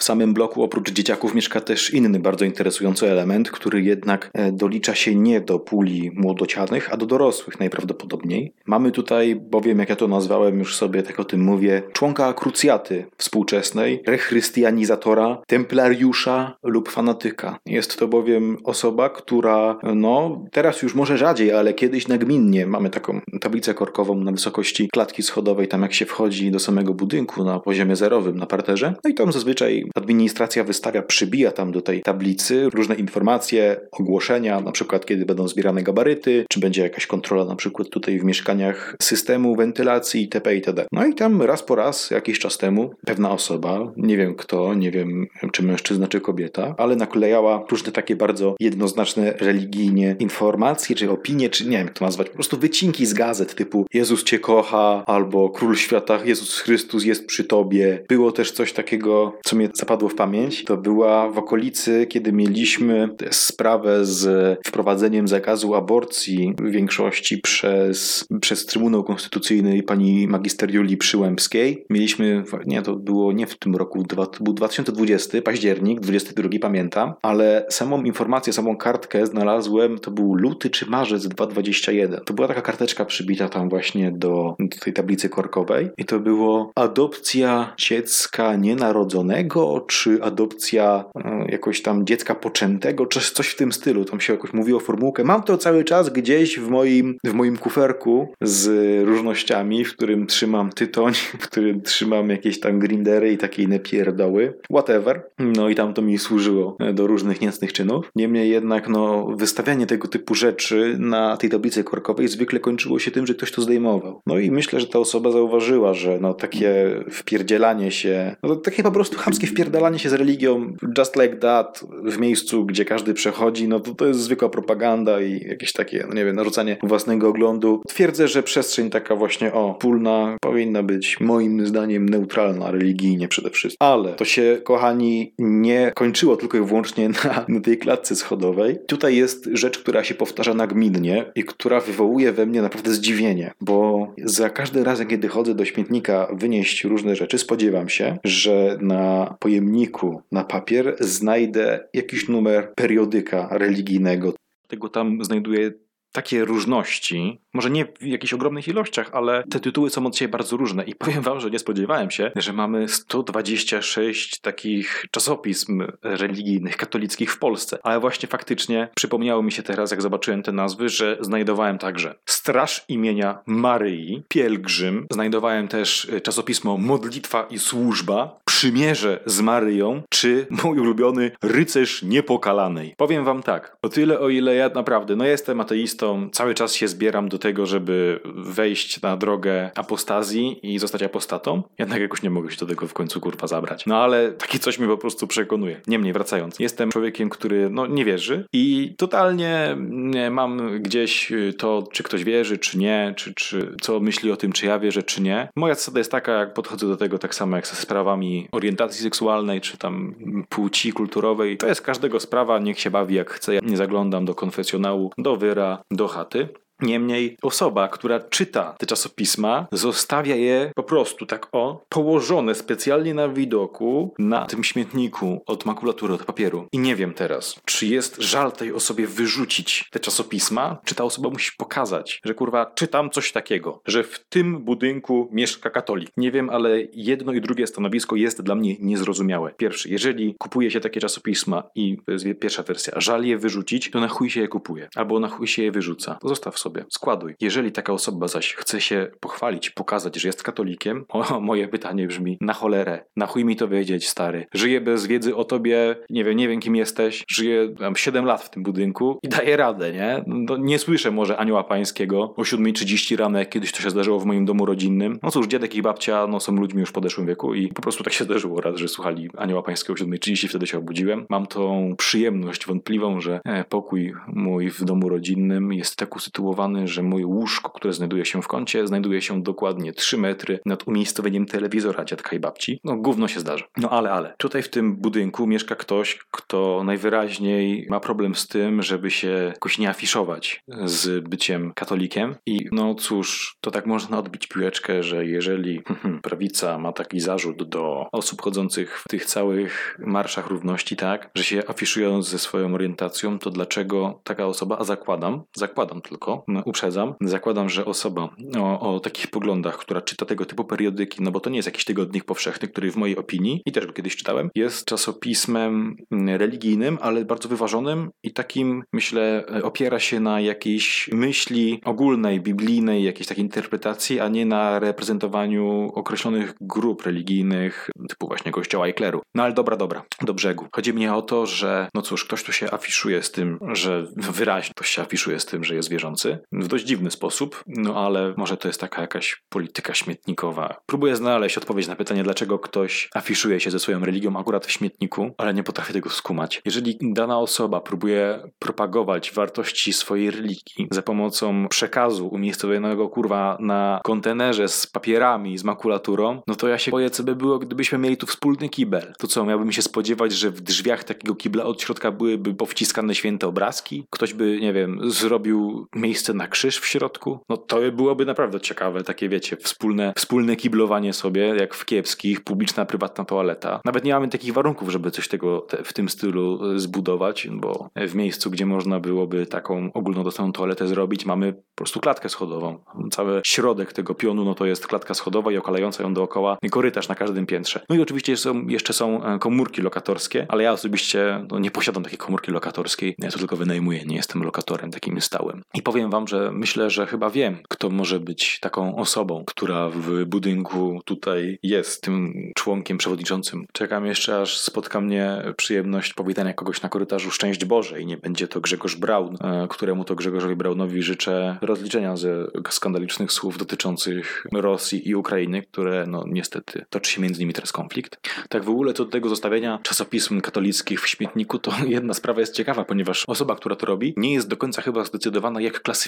W 0.00 0.04
samym 0.04 0.34
bloku 0.34 0.62
oprócz 0.62 0.92
dzieciaków 0.92 1.34
mieszka 1.34 1.60
też 1.60 1.94
inny 1.94 2.20
bardzo 2.20 2.44
interesujący 2.44 3.10
element, 3.10 3.50
który 3.50 3.82
jednak 3.82 4.30
e, 4.34 4.52
dolicza 4.52 4.94
się 4.94 5.14
nie 5.14 5.40
do 5.40 5.58
puli 5.58 6.10
młodocianych, 6.14 6.92
a 6.92 6.96
do 6.96 7.06
dorosłych 7.06 7.60
najprawdopodobniej. 7.60 8.52
Mamy 8.66 8.92
tutaj 8.92 9.36
bowiem, 9.36 9.78
jak 9.78 9.88
ja 9.88 9.96
to 9.96 10.08
nazwałem 10.08 10.58
już 10.58 10.76
sobie, 10.76 11.02
tak 11.02 11.20
o 11.20 11.24
tym 11.24 11.40
mówię, 11.40 11.82
członka 11.92 12.32
krucjaty 12.32 13.06
współczesnej, 13.16 14.02
rechrystianizatora, 14.06 15.42
templariusza 15.46 16.56
lub 16.62 16.88
fanatyka. 16.88 17.58
Jest 17.66 17.98
to 17.98 18.08
bowiem 18.08 18.56
osoba, 18.64 19.08
która, 19.08 19.78
no, 19.94 20.44
teraz 20.52 20.82
już 20.82 20.94
może 20.94 21.18
rzadziej, 21.18 21.52
ale 21.52 21.74
kiedyś 21.74 22.08
nagminnie 22.08 22.66
mamy 22.66 22.90
taką 22.90 23.20
tablicę 23.40 23.74
korkową 23.74 24.14
na 24.14 24.32
wysokości 24.32 24.88
klatki 24.88 25.22
schodowej, 25.22 25.68
tam 25.68 25.82
jak 25.82 25.94
się 25.94 26.06
wchodzi 26.06 26.50
do 26.50 26.58
samego 26.58 26.94
budynku 26.94 27.44
na 27.44 27.60
poziomie 27.60 27.96
zerowym 27.96 28.36
na 28.36 28.46
parterze. 28.46 28.94
No 29.04 29.10
i 29.10 29.14
tam 29.14 29.32
zazwyczaj 29.32 29.85
administracja 29.94 30.64
wystawia, 30.64 31.02
przybija 31.02 31.52
tam 31.52 31.72
do 31.72 31.82
tej 31.82 32.02
tablicy 32.02 32.70
różne 32.70 32.94
informacje, 32.94 33.80
ogłoszenia, 33.92 34.60
na 34.60 34.72
przykład 34.72 35.06
kiedy 35.06 35.26
będą 35.26 35.48
zbierane 35.48 35.82
gabaryty, 35.82 36.44
czy 36.50 36.60
będzie 36.60 36.82
jakaś 36.82 37.06
kontrola 37.06 37.44
na 37.44 37.56
przykład 37.56 37.88
tutaj 37.88 38.20
w 38.20 38.24
mieszkaniach 38.24 38.96
systemu 39.02 39.56
wentylacji 39.56 40.22
itp. 40.22 40.54
itd. 40.54 40.86
No 40.92 41.06
i 41.06 41.14
tam 41.14 41.42
raz 41.42 41.62
po 41.62 41.74
raz, 41.74 42.10
jakiś 42.10 42.38
czas 42.38 42.58
temu, 42.58 42.90
pewna 43.06 43.30
osoba, 43.30 43.92
nie 43.96 44.16
wiem 44.16 44.34
kto, 44.34 44.74
nie 44.74 44.90
wiem 44.90 45.26
czy 45.52 45.62
mężczyzna, 45.62 46.06
czy 46.06 46.20
kobieta, 46.20 46.74
ale 46.78 46.96
naklejała 46.96 47.64
różne 47.70 47.92
takie 47.92 48.16
bardzo 48.16 48.56
jednoznaczne 48.60 49.32
religijnie 49.32 50.16
informacje, 50.18 50.96
czy 50.96 51.10
opinie, 51.10 51.50
czy 51.50 51.64
nie 51.64 51.76
wiem 51.76 51.86
jak 51.86 51.98
to 51.98 52.04
nazwać, 52.04 52.28
po 52.28 52.34
prostu 52.34 52.58
wycinki 52.58 53.06
z 53.06 53.14
gazet 53.14 53.54
typu 53.54 53.86
Jezus 53.94 54.24
cię 54.24 54.38
kocha, 54.38 55.04
albo 55.06 55.50
Król 55.50 55.76
Świata, 55.76 56.18
Jezus 56.24 56.58
Chrystus 56.58 57.04
jest 57.04 57.26
przy 57.26 57.44
tobie. 57.44 58.04
Było 58.08 58.32
też 58.32 58.52
coś 58.52 58.72
takiego, 58.72 59.38
co 59.44 59.56
mnie 59.56 59.68
zapadło 59.76 60.08
w 60.08 60.14
pamięć, 60.14 60.64
to 60.64 60.76
była 60.76 61.30
w 61.30 61.38
okolicy, 61.38 62.06
kiedy 62.06 62.32
mieliśmy 62.32 63.08
sprawę 63.30 64.04
z 64.04 64.58
wprowadzeniem 64.66 65.28
zakazu 65.28 65.74
aborcji 65.74 66.54
w 66.58 66.70
większości 66.70 67.38
przez, 67.38 68.26
przez 68.40 68.66
Trybunał 68.66 69.04
Konstytucyjny 69.04 69.82
pani 69.82 70.28
magister 70.28 70.74
Julii 70.74 70.96
Przyłębskiej. 70.96 71.84
Mieliśmy, 71.90 72.44
nie, 72.66 72.82
to 72.82 72.96
było 72.96 73.32
nie 73.32 73.46
w 73.46 73.58
tym 73.58 73.76
roku, 73.76 74.04
to 74.04 74.26
był 74.40 74.52
2020, 74.52 75.42
październik, 75.42 76.00
22 76.00 76.48
pamiętam, 76.60 77.14
ale 77.22 77.66
samą 77.70 78.04
informację, 78.04 78.52
samą 78.52 78.76
kartkę 78.76 79.26
znalazłem, 79.26 79.98
to 79.98 80.10
był 80.10 80.34
luty 80.34 80.70
czy 80.70 80.90
marzec 80.90 81.28
2021. 81.28 82.20
To 82.24 82.34
była 82.34 82.48
taka 82.48 82.62
karteczka 82.62 83.04
przybita 83.04 83.48
tam 83.48 83.68
właśnie 83.68 84.12
do, 84.12 84.56
do 84.58 84.78
tej 84.84 84.92
tablicy 84.92 85.28
korkowej 85.28 85.90
i 85.98 86.04
to 86.04 86.20
było 86.20 86.72
adopcja 86.74 87.74
dziecka 87.78 88.56
nienarodzonego 88.56 89.65
czy 89.86 90.22
adopcja 90.22 91.04
e, 91.24 91.46
jakoś 91.48 91.82
tam 91.82 92.06
dziecka 92.06 92.34
poczętego, 92.34 93.06
czy 93.06 93.34
coś 93.34 93.48
w 93.48 93.56
tym 93.56 93.72
stylu. 93.72 94.04
Tam 94.04 94.20
się 94.20 94.32
jakoś 94.32 94.52
mówiło 94.52 94.80
formułkę. 94.80 95.24
Mam 95.24 95.42
to 95.42 95.58
cały 95.58 95.84
czas 95.84 96.10
gdzieś 96.10 96.58
w 96.58 96.68
moim, 96.68 97.18
w 97.24 97.32
moim 97.32 97.56
kuferku 97.56 98.28
z 98.40 98.68
różnościami, 99.06 99.84
w 99.84 99.92
którym 99.92 100.26
trzymam 100.26 100.70
tytoń, 100.70 101.12
w 101.40 101.48
którym 101.48 101.82
trzymam 101.82 102.30
jakieś 102.30 102.60
tam 102.60 102.78
grindery 102.78 103.32
i 103.32 103.38
takie 103.38 103.62
inne 103.62 103.78
pierdoły. 103.78 104.58
Whatever. 104.70 105.22
No 105.38 105.68
i 105.68 105.74
tam 105.74 105.94
to 105.94 106.02
mi 106.02 106.18
służyło 106.18 106.76
do 106.94 107.06
różnych 107.06 107.40
niecnych 107.40 107.72
czynów. 107.72 108.10
Niemniej 108.16 108.50
jednak, 108.50 108.88
no, 108.88 109.26
wystawianie 109.36 109.86
tego 109.86 110.08
typu 110.08 110.34
rzeczy 110.34 110.96
na 110.98 111.36
tej 111.36 111.50
tablicy 111.50 111.84
korkowej 111.84 112.28
zwykle 112.28 112.60
kończyło 112.60 112.98
się 112.98 113.10
tym, 113.10 113.26
że 113.26 113.34
ktoś 113.34 113.52
to 113.52 113.62
zdejmował. 113.62 114.20
No 114.26 114.38
i 114.38 114.50
myślę, 114.50 114.80
że 114.80 114.86
ta 114.86 114.98
osoba 114.98 115.30
zauważyła, 115.30 115.94
że 115.94 116.18
no 116.20 116.34
takie 116.34 116.86
wpierdzielanie 117.10 117.90
się, 117.90 118.36
no 118.42 118.56
takie 118.56 118.82
po 118.82 118.92
prostu 118.92 119.18
chamskie 119.18 119.46
wpierdalanie 119.56 119.98
się 119.98 120.08
z 120.08 120.12
religią 120.12 120.72
just 120.98 121.16
like 121.16 121.36
that 121.36 121.84
w 122.04 122.18
miejscu, 122.18 122.64
gdzie 122.64 122.84
każdy 122.84 123.14
przechodzi, 123.14 123.68
no 123.68 123.80
to, 123.80 123.94
to 123.94 124.06
jest 124.06 124.20
zwykła 124.20 124.48
propaganda 124.48 125.20
i 125.20 125.48
jakieś 125.48 125.72
takie, 125.72 126.04
no 126.08 126.14
nie 126.14 126.24
wiem, 126.24 126.36
narzucanie 126.36 126.76
własnego 126.82 127.28
oglądu. 127.28 127.82
Twierdzę, 127.88 128.28
że 128.28 128.42
przestrzeń 128.42 128.90
taka 128.90 129.16
właśnie, 129.16 129.52
o, 129.52 129.74
pólna 129.74 130.36
powinna 130.40 130.82
być 130.82 131.20
moim 131.20 131.66
zdaniem 131.66 132.08
neutralna 132.08 132.70
religijnie 132.70 133.28
przede 133.28 133.50
wszystkim. 133.50 133.76
Ale 133.80 134.12
to 134.12 134.24
się, 134.24 134.60
kochani, 134.64 135.32
nie 135.38 135.92
kończyło 135.94 136.36
tylko 136.36 136.58
i 136.58 136.60
wyłącznie 136.60 137.08
na, 137.08 137.44
na 137.48 137.60
tej 137.60 137.78
klatce 137.78 138.16
schodowej. 138.16 138.78
Tutaj 138.86 139.16
jest 139.16 139.48
rzecz, 139.52 139.78
która 139.78 140.04
się 140.04 140.14
powtarza 140.14 140.54
nagminnie 140.54 141.24
i 141.34 141.44
która 141.44 141.80
wywołuje 141.80 142.32
we 142.32 142.46
mnie 142.46 142.62
naprawdę 142.62 142.90
zdziwienie, 142.90 143.52
bo 143.60 144.06
za 144.24 144.50
każdym 144.50 144.84
razem, 144.84 145.06
kiedy 145.06 145.28
chodzę 145.28 145.54
do 145.54 145.64
śmietnika 145.64 146.28
wynieść 146.32 146.84
różne 146.84 147.16
rzeczy, 147.16 147.38
spodziewam 147.38 147.88
się, 147.88 148.18
że 148.24 148.78
na 148.80 149.34
pojemniku 149.46 150.22
na 150.32 150.44
papier 150.44 150.96
znajdę 151.00 151.88
jakiś 151.94 152.28
numer 152.28 152.74
periodyka 152.74 153.48
religijnego. 153.50 154.34
Tego 154.68 154.88
tam 154.88 155.24
znajduję 155.24 155.72
takie 156.12 156.44
różności, 156.44 157.40
może 157.56 157.70
nie 157.70 157.84
w 157.84 158.06
jakichś 158.06 158.32
ogromnych 158.32 158.68
ilościach, 158.68 159.10
ale 159.12 159.44
te 159.50 159.60
tytuły 159.60 159.90
są 159.90 160.06
od 160.06 160.16
siebie 160.16 160.32
bardzo 160.32 160.56
różne 160.56 160.84
i 160.84 160.94
powiem 161.04 161.22
wam, 161.22 161.40
że 161.40 161.50
nie 161.50 161.58
spodziewałem 161.58 162.10
się, 162.10 162.30
że 162.36 162.52
mamy 162.52 162.88
126 162.88 164.40
takich 164.40 165.06
czasopism 165.10 165.82
religijnych, 166.02 166.76
katolickich 166.76 167.32
w 167.32 167.38
Polsce, 167.38 167.78
ale 167.82 168.00
właśnie 168.00 168.28
faktycznie 168.28 168.88
przypomniało 168.94 169.42
mi 169.42 169.52
się 169.52 169.62
teraz, 169.62 169.90
jak 169.90 170.02
zobaczyłem 170.02 170.42
te 170.42 170.52
nazwy, 170.52 170.88
że 170.88 171.18
znajdowałem 171.20 171.78
także 171.78 172.14
Straż 172.26 172.84
imienia 172.88 173.38
Maryi, 173.46 174.22
Pielgrzym, 174.28 175.06
znajdowałem 175.10 175.68
też 175.68 176.10
czasopismo 176.22 176.76
Modlitwa 176.78 177.46
i 177.50 177.58
Służba, 177.58 178.38
Przymierze 178.44 179.20
z 179.26 179.40
Maryją, 179.40 180.02
czy 180.08 180.46
mój 180.64 180.78
ulubiony 180.78 181.30
Rycerz 181.42 182.02
Niepokalanej. 182.02 182.94
Powiem 182.96 183.24
wam 183.24 183.42
tak, 183.42 183.76
o 183.82 183.88
tyle 183.88 184.20
o 184.20 184.28
ile 184.28 184.54
ja 184.54 184.68
naprawdę, 184.68 185.16
no 185.16 185.24
jestem 185.24 185.60
ateistą, 185.60 186.30
cały 186.32 186.54
czas 186.54 186.74
się 186.74 186.88
zbieram 186.88 187.28
do 187.28 187.38
tego, 187.38 187.45
żeby 187.66 188.20
wejść 188.34 189.02
na 189.02 189.16
drogę 189.16 189.70
apostazji 189.74 190.60
i 190.62 190.78
zostać 190.78 191.02
apostatą. 191.02 191.62
Jednak 191.78 192.00
jakoś 192.00 192.22
nie 192.22 192.30
mogę 192.30 192.50
się 192.50 192.56
do 192.56 192.66
tego 192.66 192.86
w 192.86 192.92
końcu 192.92 193.20
kurwa 193.20 193.46
zabrać. 193.46 193.86
No 193.86 193.96
ale 193.96 194.32
takie 194.32 194.58
coś 194.58 194.78
mnie 194.78 194.88
po 194.88 194.98
prostu 194.98 195.26
przekonuje. 195.26 195.80
Niemniej 195.86 196.12
wracając, 196.12 196.58
jestem 196.58 196.90
człowiekiem, 196.90 197.30
który 197.30 197.70
no 197.70 197.86
nie 197.86 198.04
wierzy 198.04 198.46
i 198.52 198.94
totalnie 198.98 199.76
nie, 199.90 200.30
mam 200.30 200.82
gdzieś 200.82 201.32
to, 201.58 201.88
czy 201.92 202.02
ktoś 202.02 202.24
wierzy, 202.24 202.58
czy 202.58 202.78
nie, 202.78 203.14
czy, 203.16 203.34
czy 203.34 203.76
co 203.80 204.00
myśli 204.00 204.32
o 204.32 204.36
tym, 204.36 204.52
czy 204.52 204.66
ja 204.66 204.78
wierzę, 204.78 205.02
czy 205.02 205.22
nie. 205.22 205.48
Moja 205.56 205.74
zasada 205.74 206.00
jest 206.00 206.10
taka, 206.10 206.32
jak 206.32 206.54
podchodzę 206.54 206.88
do 206.88 206.96
tego 206.96 207.18
tak 207.18 207.34
samo 207.34 207.56
jak 207.56 207.66
ze 207.66 207.76
sprawami 207.76 208.48
orientacji 208.52 209.02
seksualnej, 209.02 209.60
czy 209.60 209.78
tam 209.78 210.14
płci 210.48 210.92
kulturowej. 210.92 211.56
To 211.56 211.66
jest 211.66 211.80
każdego 211.80 212.20
sprawa, 212.20 212.58
niech 212.58 212.80
się 212.80 212.90
bawi 212.90 213.14
jak 213.14 213.30
chce. 213.30 213.54
Ja 213.54 213.60
nie 213.62 213.76
zaglądam 213.76 214.24
do 214.24 214.34
konfesjonału, 214.34 215.12
do 215.18 215.36
wyra, 215.36 215.82
do 215.90 216.08
chaty. 216.08 216.48
Niemniej 216.80 217.36
osoba, 217.42 217.88
która 217.88 218.20
czyta 218.20 218.74
te 218.78 218.86
czasopisma, 218.86 219.66
zostawia 219.72 220.36
je 220.36 220.72
po 220.74 220.82
prostu 220.82 221.26
tak 221.26 221.48
o, 221.52 221.84
położone 221.88 222.54
specjalnie 222.54 223.14
na 223.14 223.28
widoku 223.28 224.14
na 224.18 224.46
tym 224.46 224.64
śmietniku 224.64 225.42
od 225.46 225.66
makulatury, 225.66 226.14
od 226.14 226.24
papieru. 226.24 226.66
I 226.72 226.78
nie 226.78 226.96
wiem 226.96 227.14
teraz, 227.14 227.60
czy 227.64 227.86
jest 227.86 228.16
żal 228.22 228.52
tej 228.52 228.72
osobie 228.72 229.06
wyrzucić 229.06 229.88
te 229.90 230.00
czasopisma, 230.00 230.78
czy 230.84 230.94
ta 230.94 231.04
osoba 231.04 231.30
musi 231.30 231.52
pokazać, 231.58 232.20
że 232.24 232.34
kurwa 232.34 232.72
czytam 232.74 233.10
coś 233.10 233.32
takiego, 233.32 233.80
że 233.86 234.04
w 234.04 234.24
tym 234.28 234.64
budynku 234.64 235.28
mieszka 235.32 235.70
katolik. 235.70 236.10
Nie 236.16 236.32
wiem, 236.32 236.50
ale 236.50 236.78
jedno 236.92 237.32
i 237.32 237.40
drugie 237.40 237.66
stanowisko 237.66 238.16
jest 238.16 238.42
dla 238.42 238.54
mnie 238.54 238.76
niezrozumiałe. 238.80 239.54
Pierwszy, 239.56 239.90
jeżeli 239.90 240.34
kupuje 240.38 240.70
się 240.70 240.80
takie 240.80 241.00
czasopisma 241.00 241.62
i 241.74 241.96
to 242.06 242.12
jest 242.12 242.26
pierwsza 242.40 242.62
wersja, 242.62 242.92
żal 242.96 243.24
je 243.24 243.38
wyrzucić, 243.38 243.90
to 243.90 244.00
na 244.00 244.08
chuj 244.08 244.30
się 244.30 244.40
je 244.40 244.48
kupuje, 244.48 244.88
albo 244.94 245.20
na 245.20 245.28
chuj 245.28 245.46
się 245.46 245.62
je 245.62 245.72
wyrzuca. 245.72 246.18
To 246.20 246.28
zostaw 246.28 246.58
sobie, 246.66 246.84
składuj. 246.90 247.34
Jeżeli 247.40 247.72
taka 247.72 247.92
osoba 247.92 248.28
zaś 248.28 248.54
chce 248.54 248.80
się 248.80 249.10
pochwalić, 249.20 249.70
pokazać, 249.70 250.16
że 250.16 250.28
jest 250.28 250.42
katolikiem, 250.42 251.04
o, 251.08 251.40
moje 251.40 251.68
pytanie 251.68 252.06
brzmi, 252.06 252.38
na 252.40 252.52
cholerę, 252.52 253.04
na 253.16 253.26
chuj 253.26 253.44
mi 253.44 253.56
to 253.56 253.68
wiedzieć, 253.68 254.08
stary. 254.08 254.46
Żyję 254.54 254.80
bez 254.80 255.06
wiedzy 255.06 255.36
o 255.36 255.44
tobie, 255.44 255.96
nie 256.10 256.24
wiem, 256.24 256.36
nie 256.36 256.48
wiem 256.48 256.60
kim 256.60 256.76
jesteś, 256.76 257.24
żyję 257.28 257.74
tam 257.78 257.96
7 257.96 258.24
lat 258.24 258.42
w 258.42 258.50
tym 258.50 258.62
budynku 258.62 259.18
i 259.22 259.28
daję 259.28 259.56
radę, 259.56 259.92
nie? 259.92 260.24
No, 260.26 260.56
nie 260.56 260.78
słyszę 260.78 261.10
może 261.10 261.36
anioła 261.36 261.64
pańskiego 261.64 262.34
o 262.36 262.42
7.30 262.42 263.16
rano, 263.16 263.38
jak 263.38 263.50
kiedyś 263.50 263.72
to 263.72 263.82
się 263.82 263.90
zdarzyło 263.90 264.20
w 264.20 264.24
moim 264.24 264.44
domu 264.44 264.66
rodzinnym. 264.66 265.18
No 265.22 265.30
cóż, 265.30 265.46
dziadek 265.46 265.74
i 265.74 265.82
babcia 265.82 266.26
no, 266.26 266.40
są 266.40 266.52
ludźmi 266.52 266.80
już 266.80 266.88
w 266.88 266.92
podeszłym 266.92 267.26
wieku 267.26 267.54
i 267.54 267.68
po 267.68 267.82
prostu 267.82 268.04
tak 268.04 268.12
się 268.12 268.24
zdarzyło 268.24 268.60
raz, 268.60 268.76
że 268.76 268.88
słuchali 268.88 269.28
anioła 269.36 269.62
pańskiego 269.62 269.92
o 269.92 269.96
7.30, 269.96 270.48
wtedy 270.48 270.66
się 270.66 270.78
obudziłem. 270.78 271.26
Mam 271.30 271.46
tą 271.46 271.94
przyjemność 271.98 272.66
wątpliwą, 272.66 273.20
że 273.20 273.40
e, 273.44 273.64
pokój 273.64 274.14
mój 274.28 274.70
w 274.70 274.84
domu 274.84 275.08
rodzinnym 275.08 275.72
jest 275.72 275.96
tak 275.96 276.16
usytuowany, 276.16 276.55
że 276.84 277.02
moje 277.02 277.26
łóżko, 277.26 277.70
które 277.70 277.92
znajduje 277.92 278.24
się 278.24 278.42
w 278.42 278.48
kącie, 278.48 278.86
znajduje 278.86 279.22
się 279.22 279.42
dokładnie 279.42 279.92
3 279.92 280.18
metry 280.18 280.60
nad 280.66 280.88
umiejscowieniem 280.88 281.46
telewizora 281.46 282.04
dziadka 282.04 282.36
i 282.36 282.40
babci. 282.40 282.80
No 282.84 282.96
gówno 282.96 283.28
się 283.28 283.40
zdarza. 283.40 283.64
No 283.76 283.90
ale, 283.90 284.10
ale. 284.10 284.34
Tutaj 284.38 284.62
w 284.62 284.70
tym 284.70 284.96
budynku 284.96 285.46
mieszka 285.46 285.74
ktoś, 285.74 286.18
kto 286.30 286.82
najwyraźniej 286.84 287.86
ma 287.90 288.00
problem 288.00 288.34
z 288.34 288.48
tym, 288.48 288.82
żeby 288.82 289.10
się 289.10 289.28
jakoś 289.28 289.78
nie 289.78 289.88
afiszować 289.90 290.64
z 290.84 291.28
byciem 291.28 291.72
katolikiem. 291.74 292.36
I 292.46 292.68
no 292.72 292.94
cóż, 292.94 293.56
to 293.60 293.70
tak 293.70 293.86
można 293.86 294.18
odbić 294.18 294.46
piłeczkę, 294.46 295.02
że 295.02 295.26
jeżeli 295.26 295.82
prawica 296.22 296.78
ma 296.78 296.92
taki 296.92 297.20
zarzut 297.20 297.68
do 297.68 298.06
osób 298.12 298.42
chodzących 298.42 299.00
w 299.00 299.08
tych 299.08 299.24
całych 299.24 299.98
marszach 299.98 300.46
równości, 300.46 300.96
tak, 300.96 301.30
że 301.34 301.44
się 301.44 301.62
afiszują 301.68 302.22
ze 302.22 302.38
swoją 302.38 302.74
orientacją, 302.74 303.38
to 303.38 303.50
dlaczego 303.50 304.20
taka 304.24 304.46
osoba, 304.46 304.78
a 304.78 304.84
zakładam, 304.84 305.42
zakładam 305.56 306.02
tylko, 306.02 306.44
uprzedzam, 306.64 307.14
zakładam, 307.20 307.68
że 307.68 307.84
osoba 307.84 308.28
o, 308.58 308.94
o, 308.94 309.00
takich 309.00 309.26
poglądach, 309.26 309.78
która 309.78 310.00
czyta 310.00 310.26
tego 310.26 310.44
typu 310.44 310.64
periodyki, 310.64 311.22
no 311.22 311.30
bo 311.30 311.40
to 311.40 311.50
nie 311.50 311.56
jest 311.56 311.66
jakiś 311.66 311.84
tygodnik 311.84 312.24
powszechny, 312.24 312.68
który 312.68 312.90
w 312.90 312.96
mojej 312.96 313.16
opinii, 313.16 313.62
i 313.66 313.72
też 313.72 313.86
go 313.86 313.92
kiedyś 313.92 314.16
czytałem, 314.16 314.50
jest 314.54 314.84
czasopismem 314.84 315.96
religijnym, 316.26 316.98
ale 317.00 317.24
bardzo 317.24 317.48
wyważonym 317.48 318.10
i 318.22 318.32
takim, 318.32 318.84
myślę, 318.92 319.44
opiera 319.62 319.98
się 319.98 320.20
na 320.20 320.40
jakiejś 320.40 321.10
myśli 321.12 321.80
ogólnej, 321.84 322.40
biblijnej, 322.40 323.04
jakiejś 323.04 323.26
takiej 323.26 323.44
interpretacji, 323.44 324.20
a 324.20 324.28
nie 324.28 324.46
na 324.46 324.78
reprezentowaniu 324.78 325.90
określonych 325.94 326.54
grup 326.60 327.02
religijnych, 327.02 327.90
typu 328.08 328.26
właśnie 328.26 328.52
kościoła 328.52 328.88
i 328.88 328.94
kleru. 328.94 329.20
No 329.34 329.42
ale 329.42 329.52
dobra, 329.52 329.76
dobra, 329.76 330.02
do 330.22 330.34
brzegu. 330.34 330.66
Chodzi 330.72 330.94
mi 330.94 331.08
o 331.08 331.22
to, 331.22 331.46
że 331.46 331.88
no 331.94 332.02
cóż, 332.02 332.24
ktoś 332.24 332.42
tu 332.42 332.52
się 332.52 332.70
afiszuje 332.70 333.22
z 333.22 333.30
tym, 333.30 333.58
że 333.72 334.06
wyraźnie 334.16 334.74
ktoś 334.74 334.88
się 334.88 335.02
afiszuje 335.02 335.40
z 335.40 335.46
tym, 335.46 335.64
że 335.64 335.74
jest 335.74 335.90
wierzący, 335.90 336.35
w 336.52 336.68
dość 336.68 336.84
dziwny 336.84 337.10
sposób, 337.10 337.64
no 337.66 338.06
ale 338.06 338.34
może 338.36 338.56
to 338.56 338.68
jest 338.68 338.80
taka 338.80 339.00
jakaś 339.00 339.42
polityka 339.48 339.94
śmietnikowa. 339.94 340.76
Próbuję 340.86 341.16
znaleźć 341.16 341.58
odpowiedź 341.58 341.88
na 341.88 341.96
pytanie, 341.96 342.22
dlaczego 342.22 342.58
ktoś 342.58 343.08
afiszuje 343.14 343.60
się 343.60 343.70
ze 343.70 343.78
swoją 343.78 344.04
religią 344.04 344.36
akurat 344.36 344.66
w 344.66 344.70
śmietniku, 344.70 345.30
ale 345.38 345.54
nie 345.54 345.62
potrafię 345.62 345.92
tego 345.92 346.10
skumać. 346.10 346.62
Jeżeli 346.64 346.98
dana 347.02 347.38
osoba 347.38 347.80
próbuje 347.80 348.42
propagować 348.58 349.32
wartości 349.32 349.92
swojej 349.92 350.30
religii 350.30 350.88
za 350.90 351.02
pomocą 351.02 351.68
przekazu 351.68 352.28
umiejscowionego 352.28 353.08
kurwa 353.08 353.56
na 353.60 354.00
kontenerze 354.04 354.68
z 354.68 354.86
papierami, 354.86 355.58
z 355.58 355.64
makulaturą, 355.64 356.42
no 356.46 356.54
to 356.54 356.68
ja 356.68 356.78
się 356.78 356.90
boję, 356.90 357.10
co 357.10 357.22
by 357.22 357.36
było, 357.36 357.58
gdybyśmy 357.58 357.98
mieli 357.98 358.16
tu 358.16 358.26
wspólny 358.26 358.68
kibel. 358.68 359.12
To 359.18 359.26
co, 359.26 359.44
miałbym 359.44 359.72
się 359.72 359.82
spodziewać, 359.82 360.32
że 360.32 360.50
w 360.50 360.60
drzwiach 360.60 361.04
takiego 361.04 361.34
kibla 361.34 361.64
od 361.64 361.82
środka 361.82 362.12
byłyby 362.12 362.54
powciskane 362.54 363.14
święte 363.14 363.46
obrazki? 363.46 364.06
Ktoś 364.10 364.34
by, 364.34 364.58
nie 364.60 364.72
wiem, 364.72 365.10
zrobił 365.10 365.86
miejsce 365.94 366.25
na 366.34 366.48
krzyż 366.48 366.78
w 366.78 366.86
środku? 366.86 367.38
No 367.48 367.56
to 367.56 367.76
byłoby 367.92 368.26
naprawdę 368.26 368.60
ciekawe, 368.60 369.02
takie 369.02 369.28
wiecie, 369.28 369.56
wspólne, 369.56 370.12
wspólne 370.16 370.56
kiblowanie 370.56 371.12
sobie, 371.12 371.54
jak 371.58 371.74
w 371.74 371.84
kiepskich, 371.84 372.44
publiczna, 372.44 372.86
prywatna 372.86 373.24
toaleta. 373.24 373.80
Nawet 373.84 374.04
nie 374.04 374.12
mamy 374.12 374.28
takich 374.28 374.52
warunków, 374.52 374.90
żeby 374.90 375.10
coś 375.10 375.28
tego 375.28 375.60
te, 375.60 375.84
w 375.84 375.92
tym 375.92 376.08
stylu 376.08 376.72
e, 376.74 376.78
zbudować, 376.78 377.48
bo 377.52 377.88
w 377.96 378.14
miejscu, 378.14 378.50
gdzie 378.50 378.66
można 378.66 379.00
byłoby 379.00 379.46
taką 379.46 379.90
ogólnodostępną 379.94 380.52
toaletę 380.52 380.88
zrobić, 380.88 381.26
mamy 381.26 381.52
po 381.52 381.60
prostu 381.74 382.00
klatkę 382.00 382.28
schodową. 382.28 382.78
Cały 383.10 383.40
środek 383.44 383.92
tego 383.92 384.14
pionu, 384.14 384.44
no 384.44 384.54
to 384.54 384.66
jest 384.66 384.86
klatka 384.86 385.14
schodowa 385.14 385.52
i 385.52 385.56
okalająca 385.56 386.02
ją 386.02 386.14
dookoła 386.14 386.58
korytarz 386.76 387.08
na 387.08 387.14
każdym 387.14 387.46
piętrze. 387.46 387.80
No 387.88 387.96
i 387.96 388.02
oczywiście 388.02 388.36
są, 388.36 388.66
jeszcze 388.66 388.92
są 388.92 389.24
e, 389.24 389.38
komórki 389.38 389.82
lokatorskie, 389.82 390.46
ale 390.48 390.62
ja 390.62 390.72
osobiście 390.72 391.46
no, 391.50 391.58
nie 391.58 391.70
posiadam 391.70 392.02
takiej 392.02 392.18
komórki 392.18 392.50
lokatorskiej. 392.52 393.14
Ja 393.18 393.30
to 393.30 393.38
tylko 393.38 393.56
wynajmuję, 393.56 394.04
nie 394.04 394.16
jestem 394.16 394.42
lokatorem 394.42 394.90
takim 394.90 395.20
stałym. 395.20 395.62
I 395.74 395.82
powiem 395.82 396.10
wam, 396.10 396.15
że 396.24 396.50
myślę, 396.52 396.90
że 396.90 397.06
chyba 397.06 397.30
wiem, 397.30 397.58
kto 397.68 397.90
może 397.90 398.20
być 398.20 398.60
taką 398.60 398.96
osobą, 398.96 399.44
która 399.46 399.88
w 399.88 400.24
budynku 400.24 401.00
tutaj 401.04 401.58
jest 401.62 402.02
tym 402.02 402.34
członkiem 402.54 402.98
przewodniczącym. 402.98 403.66
Czekam 403.72 404.06
jeszcze, 404.06 404.40
aż 404.40 404.58
spotka 404.58 405.00
mnie 405.00 405.42
przyjemność 405.56 406.14
powitania 406.14 406.52
kogoś 406.52 406.82
na 406.82 406.88
korytarzu 406.88 407.30
Szczęść 407.30 407.64
Boże 407.64 408.00
i 408.00 408.06
nie 408.06 408.16
będzie 408.16 408.48
to 408.48 408.60
Grzegorz 408.60 408.96
Braun, 408.96 409.36
e, 409.40 409.66
któremu 409.70 410.04
to 410.04 410.14
Grzegorzowi 410.14 410.56
Braunowi 410.56 411.02
życzę 411.02 411.58
rozliczenia 411.62 412.16
ze 412.16 412.46
skandalicznych 412.70 413.32
słów 413.32 413.58
dotyczących 413.58 414.46
Rosji 414.52 415.08
i 415.08 415.14
Ukrainy, 415.14 415.62
które 415.62 416.06
no 416.06 416.24
niestety 416.26 416.84
toczy 416.90 417.12
się 417.12 417.22
między 417.22 417.40
nimi 417.40 417.52
teraz 417.52 417.72
konflikt. 417.72 418.20
Tak 418.48 418.64
w 418.64 418.70
ogóle 418.70 418.92
co 418.92 419.04
do 419.04 419.10
tego 419.10 419.28
zostawienia 419.28 419.78
czasopism 419.82 420.40
katolickich 420.40 421.00
w 421.00 421.08
śmietniku, 421.08 421.58
to 421.58 421.72
jedna 421.86 422.14
sprawa 422.14 422.40
jest 422.40 422.54
ciekawa, 422.54 422.84
ponieważ 422.84 423.24
osoba, 423.26 423.56
która 423.56 423.76
to 423.76 423.86
robi, 423.86 424.14
nie 424.16 424.32
jest 424.32 424.48
do 424.48 424.56
końca 424.56 424.82
chyba 424.82 425.04
zdecydowana, 425.04 425.60
jak 425.60 425.82
klasyfikować 425.82 426.05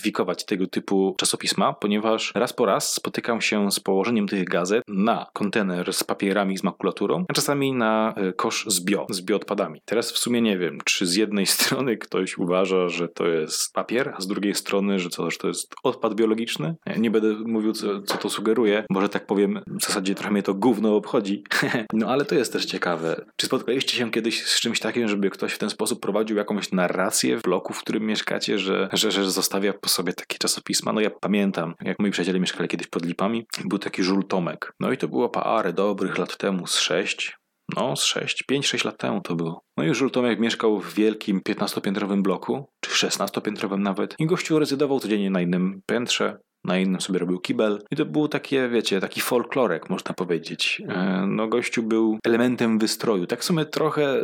tego 0.48 0.66
typu 0.66 1.14
czasopisma, 1.18 1.72
ponieważ 1.72 2.32
raz 2.34 2.52
po 2.52 2.66
raz 2.66 2.92
spotykam 2.92 3.40
się 3.40 3.72
z 3.72 3.80
położeniem 3.80 4.28
tych 4.28 4.44
gazet 4.44 4.84
na 4.88 5.26
kontener 5.32 5.92
z 5.92 6.04
papierami, 6.04 6.58
z 6.58 6.62
makulaturą, 6.62 7.24
a 7.28 7.32
czasami 7.32 7.72
na 7.72 8.14
e, 8.16 8.32
kosz 8.32 8.64
z 8.68 8.80
bio, 8.80 9.06
z 9.10 9.20
bioodpadami. 9.20 9.82
Teraz 9.84 10.12
w 10.12 10.18
sumie 10.18 10.40
nie 10.42 10.58
wiem, 10.58 10.78
czy 10.84 11.06
z 11.06 11.16
jednej 11.16 11.46
strony 11.56 11.96
ktoś 11.96 12.38
uważa, 12.38 12.88
że 12.88 13.08
to 13.08 13.26
jest 13.26 13.72
papier, 13.72 14.14
a 14.16 14.20
z 14.20 14.26
drugiej 14.26 14.54
strony, 14.54 14.98
że, 14.98 15.08
że 15.28 15.38
to 15.38 15.48
jest 15.48 15.74
odpad 15.82 16.14
biologiczny. 16.14 16.76
Nie 16.96 17.10
będę 17.10 17.34
mówił, 17.34 17.72
co, 17.72 18.02
co 18.02 18.18
to 18.18 18.30
sugeruje, 18.30 18.84
może 18.90 19.08
tak 19.08 19.26
powiem, 19.26 19.60
w 19.66 19.84
zasadzie 19.84 20.14
trochę 20.14 20.30
mnie 20.30 20.42
to 20.42 20.54
gówno 20.54 20.96
obchodzi. 20.96 21.44
no 21.92 22.08
ale 22.08 22.24
to 22.24 22.34
jest 22.34 22.52
też 22.52 22.64
ciekawe. 22.64 23.24
Czy 23.36 23.46
spotkaliście 23.46 23.96
się 23.96 24.10
kiedyś 24.10 24.44
z 24.44 24.60
czymś 24.60 24.80
takim, 24.80 25.08
żeby 25.08 25.30
ktoś 25.30 25.52
w 25.52 25.58
ten 25.58 25.70
sposób 25.70 26.00
prowadził 26.00 26.36
jakąś 26.36 26.72
narrację 26.72 27.36
w 27.36 27.42
bloku, 27.42 27.72
w 27.72 27.80
którym 27.80 28.06
mieszkacie, 28.06 28.58
że, 28.58 28.88
że, 28.92 29.10
że 29.10 29.30
zostawia 29.30 29.72
po 29.88 29.92
sobie 29.92 30.12
takie 30.12 30.38
czasopisma? 30.38 30.92
No 30.92 31.00
ja 31.00 31.10
pamiętam, 31.10 31.74
jak 31.82 31.98
moi 31.98 32.10
przyjaciele 32.10 32.40
mieszkali 32.40 32.68
kiedyś 32.68 32.86
pod 32.86 33.06
Lipami, 33.06 33.46
był 33.64 33.78
taki 33.78 34.02
żul 34.02 34.24
Tomek. 34.26 34.72
No 34.80 34.92
i 34.92 34.96
to 34.96 35.08
było 35.08 35.28
parę 35.28 35.72
dobrych 35.72 36.18
lat 36.18 36.36
temu, 36.36 36.66
z 36.66 36.74
sześć, 36.74 37.36
no, 37.76 37.96
z 37.96 38.04
6, 38.04 38.44
5-6 38.52 38.84
lat 38.84 38.98
temu 38.98 39.20
to 39.20 39.34
było. 39.34 39.62
No 39.76 39.84
i 39.84 39.94
Żul 39.94 40.10
Tomek 40.10 40.40
mieszkał 40.40 40.80
w 40.80 40.94
wielkim 40.94 41.40
15-piętrowym 41.40 42.22
bloku, 42.22 42.66
czy 42.80 43.06
16-piętrowym 43.06 43.78
nawet. 43.78 44.14
I 44.18 44.26
gościu 44.26 44.58
rezydował 44.58 45.00
codziennie 45.00 45.30
na 45.30 45.40
innym 45.40 45.80
piętrze, 45.86 46.38
na 46.64 46.78
innym 46.78 47.00
sobie 47.00 47.18
robił 47.18 47.38
kibel. 47.38 47.82
I 47.90 47.96
to 47.96 48.04
był 48.04 48.28
takie, 48.28 48.68
wiecie, 48.68 49.00
taki 49.00 49.20
folklorek, 49.20 49.90
można 49.90 50.14
powiedzieć. 50.14 50.82
E, 50.88 51.26
no 51.26 51.48
gościu 51.48 51.82
był 51.82 52.18
elementem 52.24 52.78
wystroju. 52.78 53.26
Tak 53.26 53.44
sobie 53.44 53.64
trochę 53.64 54.20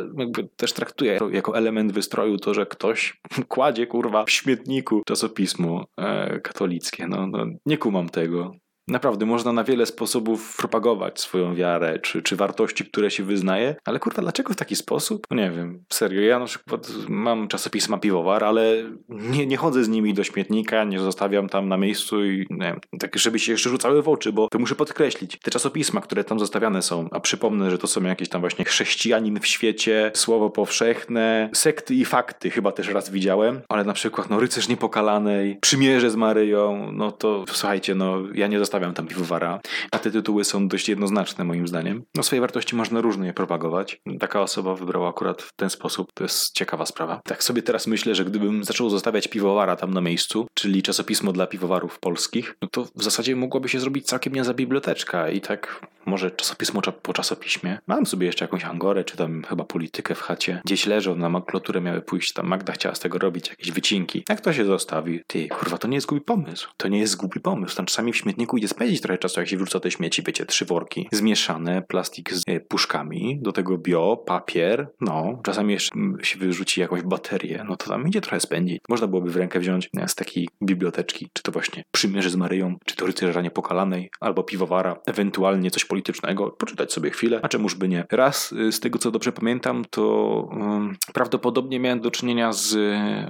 też 0.57 0.73
traktuję 0.73 1.19
jako 1.33 1.59
element 1.59 1.93
wystroju 1.93 2.38
to, 2.38 2.55
że 2.55 2.67
ktoś 2.67 3.21
kładzie, 3.49 3.87
kurwa, 3.87 4.25
w 4.25 4.31
śmietniku 4.31 5.03
czasopismo 5.07 5.85
e, 5.97 6.41
katolickie. 6.41 7.07
No, 7.07 7.26
no 7.26 7.47
nie 7.67 7.79
kumam 7.79 8.09
tego. 8.09 8.53
Naprawdę, 8.88 9.26
można 9.26 9.53
na 9.53 9.64
wiele 9.64 9.87
sposobów 9.87 10.57
propagować 10.57 11.21
swoją 11.21 11.55
wiarę, 11.55 11.99
czy, 11.99 12.23
czy 12.23 12.37
wartości, 12.37 12.85
które 12.85 13.11
się 13.11 13.23
wyznaje, 13.23 13.76
ale 13.85 13.99
kurwa, 13.99 14.23
dlaczego 14.23 14.53
w 14.53 14.57
taki 14.57 14.76
sposób? 14.76 15.26
No 15.31 15.37
nie 15.37 15.50
wiem, 15.50 15.85
serio, 15.93 16.21
ja 16.21 16.38
na 16.38 16.47
przykład 16.47 16.88
mam 17.09 17.49
czasopisma 17.49 17.99
piwowar, 17.99 18.45
ale 18.45 18.91
nie, 19.09 19.47
nie 19.47 19.57
chodzę 19.57 19.85
z 19.85 19.88
nimi 19.88 20.14
do 20.14 20.25
śmietnika, 20.25 20.85
nie 20.85 21.00
zostawiam 21.00 21.49
tam 21.49 21.69
na 21.69 21.76
miejscu 21.76 22.25
i 22.25 22.47
nie 22.50 22.67
wiem, 22.67 22.81
tak 23.00 23.19
żeby 23.19 23.38
się 23.38 23.53
jeszcze 23.53 23.71
rzucały 23.71 24.03
w 24.03 24.09
oczy, 24.09 24.33
bo 24.33 24.49
to 24.49 24.59
muszę 24.59 24.75
podkreślić. 24.75 25.38
Te 25.38 25.50
czasopisma, 25.50 26.00
które 26.00 26.25
tam 26.25 26.41
zostawiane 26.41 26.83
są, 26.83 27.09
a 27.12 27.21
przypomnę, 27.21 27.71
że 27.71 27.79
to 27.79 27.87
są 27.87 28.03
jakieś 28.03 28.29
tam 28.29 28.41
właśnie 28.41 28.64
chrześcijanin 28.64 29.41
w 29.41 29.47
świecie, 29.47 30.12
słowo 30.14 30.50
powszechne, 30.50 31.50
sekty 31.53 31.95
i 31.95 32.05
fakty 32.05 32.50
chyba 32.50 32.73
też 32.73 32.88
raz 32.88 33.11
widziałem, 33.11 33.61
ale 33.69 33.85
na 33.85 33.93
przykład 33.93 34.31
no 34.31 34.41
rycerz 34.41 34.69
niepokalanej, 34.69 35.59
przymierze 35.61 36.11
z 36.11 36.17
Maryją, 36.17 36.93
no 36.93 37.12
to 37.12 37.45
słuchajcie, 37.49 37.95
no 37.95 38.19
ja 38.35 38.47
nie 38.47 38.59
zostawiam 38.59 38.74
zostawiam 38.75 38.95
tam 38.95 39.07
piwowara, 39.07 39.61
a 39.90 39.99
te 39.99 40.11
tytuły 40.11 40.45
są 40.45 40.69
dość 40.69 40.88
jednoznaczne 40.88 41.45
moim 41.45 41.69
zdaniem. 41.69 42.04
No 42.14 42.23
swoje 42.23 42.40
wartości 42.40 42.76
można 42.76 43.00
różnie 43.00 43.33
propagować. 43.33 44.00
Taka 44.21 44.40
osoba 44.40 44.75
wybrała 44.75 45.09
akurat 45.09 45.43
w 45.43 45.52
ten 45.57 45.71
sposób, 45.71 46.12
to 46.14 46.25
jest 46.25 46.52
ciekawa 46.52 46.87
sprawa. 46.87 47.21
Tak 47.25 47.45
sobie 47.45 47.62
teraz 47.62 47.87
myślę, 47.87 48.14
że 48.14 48.25
gdybym 48.25 48.64
zaczął 48.64 48.90
zostawiać 48.90 49.28
piwowara 49.28 49.76
tam 49.76 49.95
na 49.95 50.00
miejscu, 50.00 50.47
czyli 50.54 50.83
czasopismo 50.83 51.33
dla 51.33 51.47
piwowarów 51.47 51.99
polskich, 51.99 52.57
no 52.62 52.69
to 52.69 52.85
w 52.85 53.02
zasadzie 53.02 53.37
mogłaby 53.37 53.69
się 53.69 53.81
zrobić 53.81 54.07
całkiem 54.07 54.35
niezła 54.35 54.54
biblioteczka 54.54 55.31
i 55.31 55.40
tak 55.40 55.81
może 56.07 56.31
czasopismo 56.31 56.81
po 57.02 57.12
czasopiśmie. 57.12 57.78
Mam 57.87 58.07
sobie 58.07 58.26
jeszcze 58.26 58.45
jakąś 58.45 58.64
angorę, 58.64 59.04
czy 59.04 59.16
tam 59.16 59.43
chyba 59.49 59.64
politykę 59.64 60.14
w 60.14 60.21
chacie. 60.21 60.61
Gdzieś 60.64 60.87
leżą 60.87 61.16
na 61.16 61.28
makulaturę 61.28 61.81
miały 61.81 62.02
pójść, 62.02 62.33
tam 62.33 62.47
Magda 62.47 62.73
chciała 62.73 62.95
z 62.95 63.00
tego 63.00 63.19
robić 63.19 63.49
jakieś 63.49 63.71
wycinki. 63.71 64.25
Jak 64.28 64.40
to 64.40 64.52
się 64.52 64.64
zostawi? 64.64 65.21
Ty, 65.26 65.49
kurwa, 65.49 65.78
to 65.78 65.88
nie 65.88 65.95
jest 65.95 66.07
głupi 66.07 66.25
pomysł. 66.25 66.69
To 66.76 66.88
nie 66.88 66.99
jest 66.99 67.16
głupi 67.16 67.40
pomysł. 67.40 67.76
Tam 67.76 67.87
czasami 67.87 68.12
w 68.12 68.16
śmietniku 68.16 68.57
spędzić 68.68 69.00
trochę 69.00 69.18
czasu, 69.18 69.40
jak 69.40 69.49
się 69.49 69.56
wrzuca 69.56 69.80
te 69.80 69.90
śmieci, 69.90 70.23
wiecie, 70.23 70.47
trzy 70.47 70.64
worki 70.64 71.09
zmieszane, 71.12 71.83
plastik 71.83 72.33
z 72.33 72.42
e, 72.47 72.61
puszkami, 72.61 73.38
do 73.42 73.52
tego 73.52 73.78
bio, 73.78 74.16
papier, 74.26 74.88
no, 75.00 75.40
czasami 75.42 75.73
jeszcze 75.73 75.94
się 76.23 76.38
wyrzuci 76.38 76.80
jakąś 76.80 77.02
baterię, 77.02 77.64
no 77.68 77.76
to 77.76 77.88
tam 77.88 78.09
idzie 78.09 78.21
trochę 78.21 78.40
spędzić. 78.40 78.80
Można 78.88 79.06
byłoby 79.06 79.30
w 79.30 79.37
rękę 79.37 79.61
wziąć 79.61 79.90
e, 79.97 80.09
z 80.09 80.14
takiej 80.14 80.49
biblioteczki, 80.62 81.28
czy 81.33 81.42
to 81.42 81.52
właśnie 81.52 81.85
Przymierze 81.92 82.30
z 82.30 82.37
Maryją, 82.37 82.76
czy 82.85 82.97
to 82.97 83.06
Rycerza 83.06 83.42
Niepokalanej, 83.42 84.11
albo 84.21 84.42
Piwowara, 84.42 84.97
ewentualnie 85.06 85.71
coś 85.71 85.85
politycznego, 85.85 86.50
poczytać 86.50 86.92
sobie 86.92 87.11
chwilę, 87.11 87.40
a 87.42 87.49
czemuż 87.49 87.75
by 87.75 87.88
nie. 87.88 88.04
Raz, 88.11 88.54
e, 88.68 88.73
z 88.73 88.80
tego 88.80 88.99
co 88.99 89.11
dobrze 89.11 89.33
pamiętam, 89.33 89.85
to 89.90 90.04
um, 90.50 90.97
prawdopodobnie 91.12 91.80
miałem 91.80 92.00
do 92.00 92.11
czynienia 92.11 92.52
z 92.52 92.76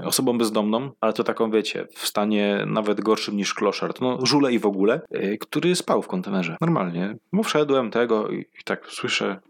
osobą 0.04 0.38
bezdomną, 0.38 0.90
ale 1.00 1.12
to 1.12 1.24
taką, 1.24 1.50
wiecie, 1.50 1.86
w 1.94 2.06
stanie 2.06 2.64
nawet 2.66 3.00
gorszym 3.00 3.36
niż 3.36 3.54
kloszard, 3.54 4.00
no 4.00 4.18
żule 4.26 4.52
i 4.52 4.58
w 4.58 4.66
ogóle, 4.66 5.00
który 5.40 5.76
spał 5.76 6.02
w 6.02 6.08
kontenerze. 6.08 6.56
Normalnie. 6.60 7.16
Bo 7.32 7.42
wszedłem 7.42 7.90
tego 7.90 8.28
i, 8.28 8.38
i 8.40 8.64
tak 8.64 8.86
słyszę 8.86 9.40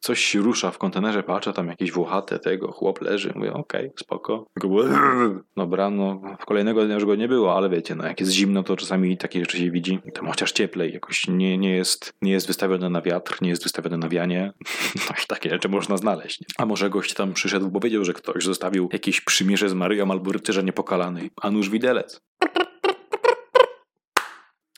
coś 0.00 0.20
się 0.20 0.40
rusza 0.40 0.70
w 0.70 0.78
kontenerze, 0.78 1.22
patrzę 1.22 1.52
tam 1.52 1.68
jakieś 1.68 1.92
włochate 1.92 2.38
tego, 2.38 2.72
chłop 2.72 3.00
leży. 3.00 3.32
Mówię, 3.34 3.52
okej, 3.52 3.86
okay, 3.86 3.92
spoko. 3.96 4.46
Dobra, 5.56 5.90
no 5.90 6.20
kolejnego 6.46 6.84
dnia 6.84 6.94
już 6.94 7.04
go 7.04 7.14
nie 7.14 7.28
było, 7.28 7.56
ale 7.56 7.68
wiecie, 7.68 7.94
no 7.94 8.06
jak 8.06 8.20
jest 8.20 8.32
zimno, 8.32 8.62
to 8.62 8.76
czasami 8.76 9.16
takie 9.16 9.40
rzeczy 9.40 9.58
się 9.58 9.70
widzi. 9.70 9.98
Tam 10.14 10.26
chociaż 10.26 10.52
cieplej, 10.52 10.92
jakoś 10.92 11.28
nie, 11.28 11.58
nie, 11.58 11.76
jest, 11.76 12.14
nie 12.22 12.32
jest 12.32 12.46
wystawione 12.46 12.90
na 12.90 13.02
wiatr, 13.02 13.42
nie 13.42 13.48
jest 13.48 13.62
wystawione 13.62 13.96
na 13.96 14.08
wianie. 14.08 14.52
No 15.10 15.14
takie 15.28 15.50
rzeczy 15.50 15.68
można 15.68 15.96
znaleźć. 15.96 16.44
A 16.58 16.66
może 16.66 16.90
gość 16.90 17.14
tam 17.14 17.32
przyszedł, 17.32 17.70
bo 17.70 17.80
wiedział, 17.80 18.04
że 18.04 18.12
ktoś 18.12 18.44
zostawił 18.44 18.88
jakieś 18.92 19.20
przymierze 19.20 19.68
z 19.68 19.74
Maryją 19.74 20.10
albo 20.10 20.32
rycerza 20.32 20.62
niepokalanej. 20.62 21.30
A 21.42 21.50
nuż 21.50 21.70
widelec. 21.70 22.20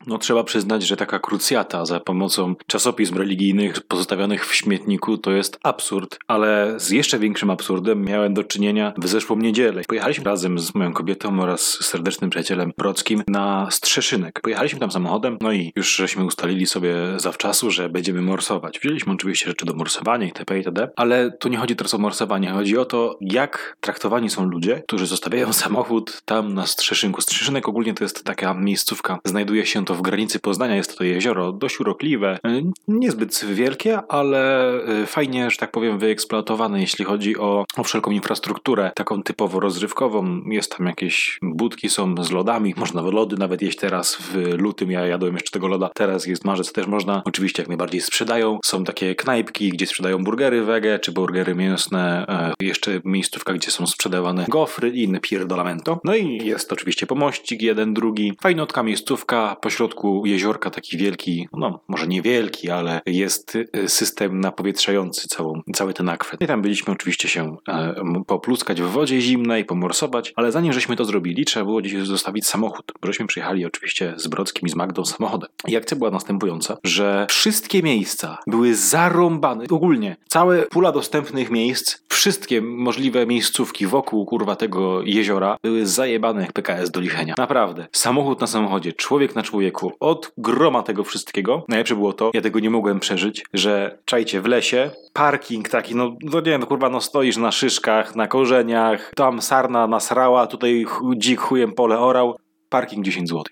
No 0.06 0.18
trzeba 0.18 0.44
przyznać, 0.44 0.82
że 0.82 0.96
taka 0.96 1.18
krucjata 1.18 1.86
za 1.86 2.00
pomocą 2.00 2.54
czasopism 2.66 3.18
religijnych 3.18 3.80
pozostawionych 3.80 4.46
w 4.46 4.54
śmietniku 4.54 5.18
to 5.18 5.32
jest 5.32 5.58
absurd, 5.62 6.18
ale 6.26 6.74
z 6.80 6.90
jeszcze 6.90 7.18
większym 7.18 7.50
absurdem 7.50 8.04
miałem 8.04 8.34
do 8.34 8.44
czynienia 8.44 8.92
w 8.98 9.08
zeszłą 9.08 9.36
niedzielę. 9.36 9.82
Pojechaliśmy 9.88 10.24
razem 10.24 10.58
z 10.58 10.74
moją 10.74 10.92
kobietą 10.92 11.40
oraz 11.40 11.62
serdecznym 11.84 12.30
przyjacielem 12.30 12.72
Brockim 12.78 13.22
na 13.28 13.68
Strzeszynek. 13.70 14.40
Pojechaliśmy 14.40 14.80
tam 14.80 14.90
samochodem, 14.90 15.38
no 15.40 15.52
i 15.52 15.72
już 15.76 15.96
żeśmy 15.96 16.24
ustalili 16.24 16.66
sobie 16.66 16.94
zawczasu, 17.16 17.70
że 17.70 17.88
będziemy 17.88 18.22
morsować. 18.22 18.78
Wzięliśmy 18.78 19.12
oczywiście 19.12 19.46
rzeczy 19.46 19.66
do 19.66 19.74
morsowania 19.74 20.26
itp. 20.26 20.58
itd., 20.58 20.88
ale 20.96 21.32
tu 21.32 21.48
nie 21.48 21.56
chodzi 21.56 21.76
teraz 21.76 21.94
o 21.94 21.98
morsowanie, 21.98 22.50
chodzi 22.50 22.78
o 22.78 22.84
to, 22.84 23.18
jak 23.20 23.76
traktowani 23.80 24.30
są 24.30 24.44
ludzie, 24.44 24.82
którzy 24.86 25.06
zostawiają 25.06 25.52
samochód 25.52 26.22
tam 26.24 26.54
na 26.54 26.66
Strzeszynku. 26.66 27.20
Strzeszynek 27.20 27.68
ogólnie 27.68 27.94
to 27.94 28.04
jest 28.04 28.24
taka 28.24 28.54
miejscówka, 28.54 29.18
znajduje 29.24 29.66
się 29.66 29.84
to 29.84 29.95
w 29.96 30.02
granicy 30.02 30.38
Poznania 30.38 30.76
jest 30.76 30.98
to 30.98 31.04
jezioro 31.04 31.52
dość 31.52 31.80
urokliwe, 31.80 32.38
e, 32.46 32.62
niezbyt 32.88 33.44
wielkie, 33.44 33.98
ale 34.08 34.72
e, 35.02 35.06
fajnie, 35.06 35.50
że 35.50 35.56
tak 35.56 35.70
powiem, 35.70 35.98
wyeksploatowane, 35.98 36.80
jeśli 36.80 37.04
chodzi 37.04 37.38
o, 37.38 37.64
o 37.76 37.84
wszelką 37.84 38.10
infrastrukturę, 38.10 38.92
taką 38.94 39.22
typowo 39.22 39.60
rozrywkową. 39.60 40.40
Jest 40.46 40.76
tam 40.76 40.86
jakieś 40.86 41.38
budki, 41.42 41.88
są 41.88 42.14
z 42.24 42.30
lodami, 42.30 42.74
można 42.82 43.02
lody 43.02 43.36
nawet 43.36 43.62
jeść 43.62 43.78
teraz 43.78 44.16
w 44.16 44.34
lutym, 44.58 44.90
ja 44.90 45.06
jadłem 45.06 45.34
jeszcze 45.34 45.50
tego 45.50 45.68
loda, 45.68 45.90
teraz 45.94 46.26
jest 46.26 46.44
marzec, 46.44 46.72
też 46.72 46.86
można, 46.86 47.22
oczywiście 47.24 47.62
jak 47.62 47.68
najbardziej 47.68 48.00
sprzedają. 48.00 48.58
Są 48.64 48.84
takie 48.84 49.14
knajpki, 49.14 49.68
gdzie 49.68 49.86
sprzedają 49.86 50.24
burgery 50.24 50.62
wege, 50.62 50.98
czy 50.98 51.12
burgery 51.12 51.54
mięsne, 51.54 52.26
e, 52.28 52.64
jeszcze 52.64 53.00
miejscówka, 53.04 53.52
gdzie 53.52 53.70
są 53.70 53.86
sprzedawane 53.86 54.46
gofry 54.48 54.90
i 54.90 55.02
inne 55.02 55.20
pierdolamento. 55.20 56.00
No 56.04 56.14
i 56.14 56.46
jest 56.46 56.72
oczywiście 56.72 57.06
pomościk, 57.06 57.62
jeden, 57.62 57.94
drugi. 57.94 58.32
Fajnotka 58.40 58.82
miejscówka, 58.82 59.56
pośrodku 59.60 59.85
środku 59.86 60.22
jeziorka 60.26 60.70
taki 60.70 60.96
wielki, 60.96 61.48
no 61.52 61.80
może 61.88 62.06
nie 62.06 62.22
wielki, 62.22 62.70
ale 62.70 63.00
jest 63.06 63.56
y, 63.56 63.88
system 63.88 64.40
napowietrzający 64.40 65.28
całą, 65.28 65.62
cały 65.74 65.94
ten 65.94 66.08
akwet. 66.08 66.40
I 66.40 66.46
tam 66.46 66.62
byliśmy 66.62 66.92
oczywiście 66.92 67.28
się 67.28 67.56
e, 67.68 67.94
popluskać 68.26 68.82
w 68.82 68.84
wodzie 68.84 69.20
zimnej, 69.20 69.64
pomorsować, 69.64 70.32
ale 70.36 70.52
zanim 70.52 70.72
żeśmy 70.72 70.96
to 70.96 71.04
zrobili, 71.04 71.44
trzeba 71.44 71.64
było 71.64 71.80
gdzieś 71.80 72.06
zostawić 72.06 72.46
samochód. 72.46 72.92
Bośmy 73.02 73.26
przyjechali 73.26 73.64
oczywiście 73.64 74.14
z 74.16 74.28
Brodzkim 74.28 74.66
i 74.66 74.70
z 74.70 74.74
Magdą 74.74 75.04
samochodem. 75.04 75.48
I 75.68 75.76
akcja 75.76 75.96
była 75.96 76.10
następująca, 76.10 76.76
że 76.84 77.26
wszystkie 77.28 77.82
miejsca 77.82 78.38
były 78.46 78.74
zarąbane. 78.74 79.64
Ogólnie 79.70 80.16
całe 80.28 80.62
pula 80.62 80.92
dostępnych 80.92 81.50
miejsc, 81.50 81.98
wszystkie 82.16 82.62
możliwe 82.62 83.26
miejscówki 83.26 83.86
wokół 83.86 84.26
kurwa 84.26 84.56
tego 84.56 85.02
jeziora 85.02 85.56
były 85.62 85.86
zajebane 85.86 86.42
jak 86.42 86.52
PKS 86.52 86.90
do 86.90 87.00
lichenia. 87.00 87.34
Naprawdę. 87.38 87.86
Samochód 87.92 88.40
na 88.40 88.46
samochodzie, 88.46 88.92
człowiek 88.92 89.34
na 89.34 89.42
człowieku, 89.42 89.92
od 90.00 90.32
groma 90.38 90.82
tego 90.82 91.04
wszystkiego, 91.04 91.64
najlepsze 91.68 91.94
było 91.94 92.12
to, 92.12 92.30
ja 92.34 92.40
tego 92.40 92.60
nie 92.60 92.70
mogłem 92.70 93.00
przeżyć, 93.00 93.44
że 93.54 93.98
czajcie 94.04 94.40
w 94.40 94.46
lesie, 94.46 94.90
parking 95.12 95.68
taki, 95.68 95.94
no, 95.94 96.16
no 96.22 96.38
nie 96.38 96.50
wiem, 96.50 96.66
kurwa, 96.66 96.88
no 96.88 97.00
stoisz 97.00 97.36
na 97.36 97.52
szyszkach, 97.52 98.16
na 98.16 98.26
korzeniach, 98.26 99.12
tam 99.16 99.42
sarna 99.42 99.86
nasrała, 99.86 100.46
tutaj 100.46 100.86
dzik 101.16 101.40
chujem 101.40 101.72
pole 101.72 101.98
orał, 101.98 102.36
parking 102.68 103.04
10 103.04 103.28
zł. 103.28 103.44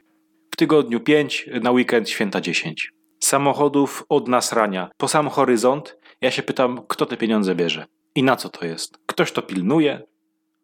W 0.51 0.57
tygodniu 0.57 1.01
5, 1.01 1.51
na 1.63 1.71
weekend 1.71 2.11
święta 2.11 2.41
10. 2.41 2.93
Samochodów 3.21 4.05
od 4.09 4.29
nasrania, 4.29 4.91
po 4.97 5.09
sam 5.09 5.29
horyzont, 5.29 5.97
ja 6.21 6.31
się 6.31 6.43
pytam, 6.43 6.81
kto 6.89 7.07
te 7.07 7.17
pieniądze 7.17 7.55
bierze 7.55 7.87
i 8.15 8.23
na 8.23 8.37
co 8.37 8.49
to 8.49 8.67
jest. 8.67 8.99
Ktoś 9.07 9.33
to 9.33 9.43
pilnuje? 9.43 10.03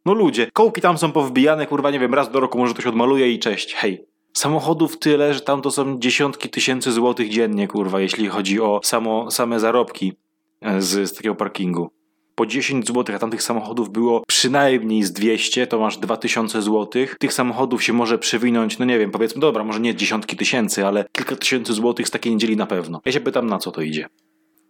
No 0.07 0.15
ludzie, 0.15 0.51
kołki 0.53 0.81
tam 0.81 0.99
są 0.99 1.13
powbijane, 1.13 1.67
kurwa, 1.67 1.91
nie 1.91 1.99
wiem, 1.99 2.15
raz 2.15 2.31
do 2.31 2.41
roku 2.41 2.59
może 2.59 2.75
to 2.75 2.83
się 2.83 2.89
odmaluje 2.89 3.33
i 3.33 3.39
cześć, 3.39 3.75
hej. 3.75 4.05
Samochodów 4.33 4.99
tyle, 4.99 5.35
że 5.35 5.41
tam 5.41 5.63
to 5.63 5.71
są 5.71 5.99
dziesiątki 5.99 6.49
tysięcy 6.49 6.93
złotych 6.93 7.29
dziennie, 7.29 7.69
kurwa, 7.69 8.01
jeśli 8.01 8.29
chodzi 8.29 8.61
o 8.61 8.81
samo, 8.85 9.31
same 9.31 9.61
zarobki 9.61 10.13
e, 10.61 10.83
z, 10.83 11.11
z 11.11 11.15
takiego 11.15 11.35
parkingu. 11.35 11.91
Po 12.35 12.47
10 12.47 12.87
zł, 12.87 13.17
a 13.17 13.19
tamtych 13.19 13.43
samochodów 13.43 13.91
było 13.91 14.23
przynajmniej 14.27 15.03
z 15.03 15.13
200, 15.13 15.67
to 15.67 15.79
masz 15.79 15.99
2000 15.99 16.63
złotych. 16.63 17.17
Tych 17.19 17.33
samochodów 17.33 17.83
się 17.83 17.93
może 17.93 18.19
przewinąć, 18.19 18.79
no 18.79 18.85
nie 18.85 18.99
wiem, 18.99 19.11
powiedzmy, 19.11 19.41
dobra, 19.41 19.65
może 19.65 19.81
nie 19.81 19.95
dziesiątki 19.95 20.37
tysięcy, 20.37 20.87
ale 20.87 21.05
kilka 21.13 21.37
tysięcy 21.37 21.73
złotych 21.73 22.09
z 22.09 22.11
takiej 22.11 22.33
niedzieli 22.33 22.57
na 22.57 22.67
pewno. 22.67 23.01
Ja 23.05 23.13
się 23.13 23.21
pytam, 23.21 23.47
na 23.47 23.59
co 23.59 23.71
to 23.71 23.83
idzie. 23.83 24.07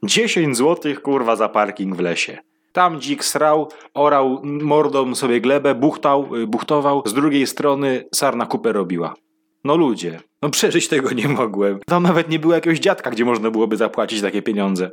10 0.04 0.56
złotych, 0.56 1.02
kurwa, 1.02 1.36
za 1.36 1.48
parking 1.48 1.96
w 1.96 2.00
lesie. 2.00 2.38
Tam 2.72 3.00
dzik 3.00 3.24
srał, 3.24 3.68
orał 3.94 4.40
mordą 4.44 5.14
sobie 5.14 5.40
glebę, 5.40 5.74
buchtał, 5.74 6.36
y, 6.36 6.46
buchtował. 6.46 7.02
Z 7.06 7.14
drugiej 7.14 7.46
strony 7.46 8.04
sarna 8.14 8.46
kupę 8.46 8.72
robiła. 8.72 9.14
No 9.64 9.76
ludzie, 9.76 10.20
no 10.42 10.50
przeżyć 10.50 10.88
tego 10.88 11.12
nie 11.12 11.28
mogłem. 11.28 11.78
Tam 11.86 12.02
nawet 12.02 12.28
nie 12.28 12.38
było 12.38 12.54
jakiegoś 12.54 12.78
dziadka, 12.78 13.10
gdzie 13.10 13.24
można 13.24 13.50
byłoby 13.50 13.76
zapłacić 13.76 14.22
takie 14.22 14.42
pieniądze. 14.42 14.90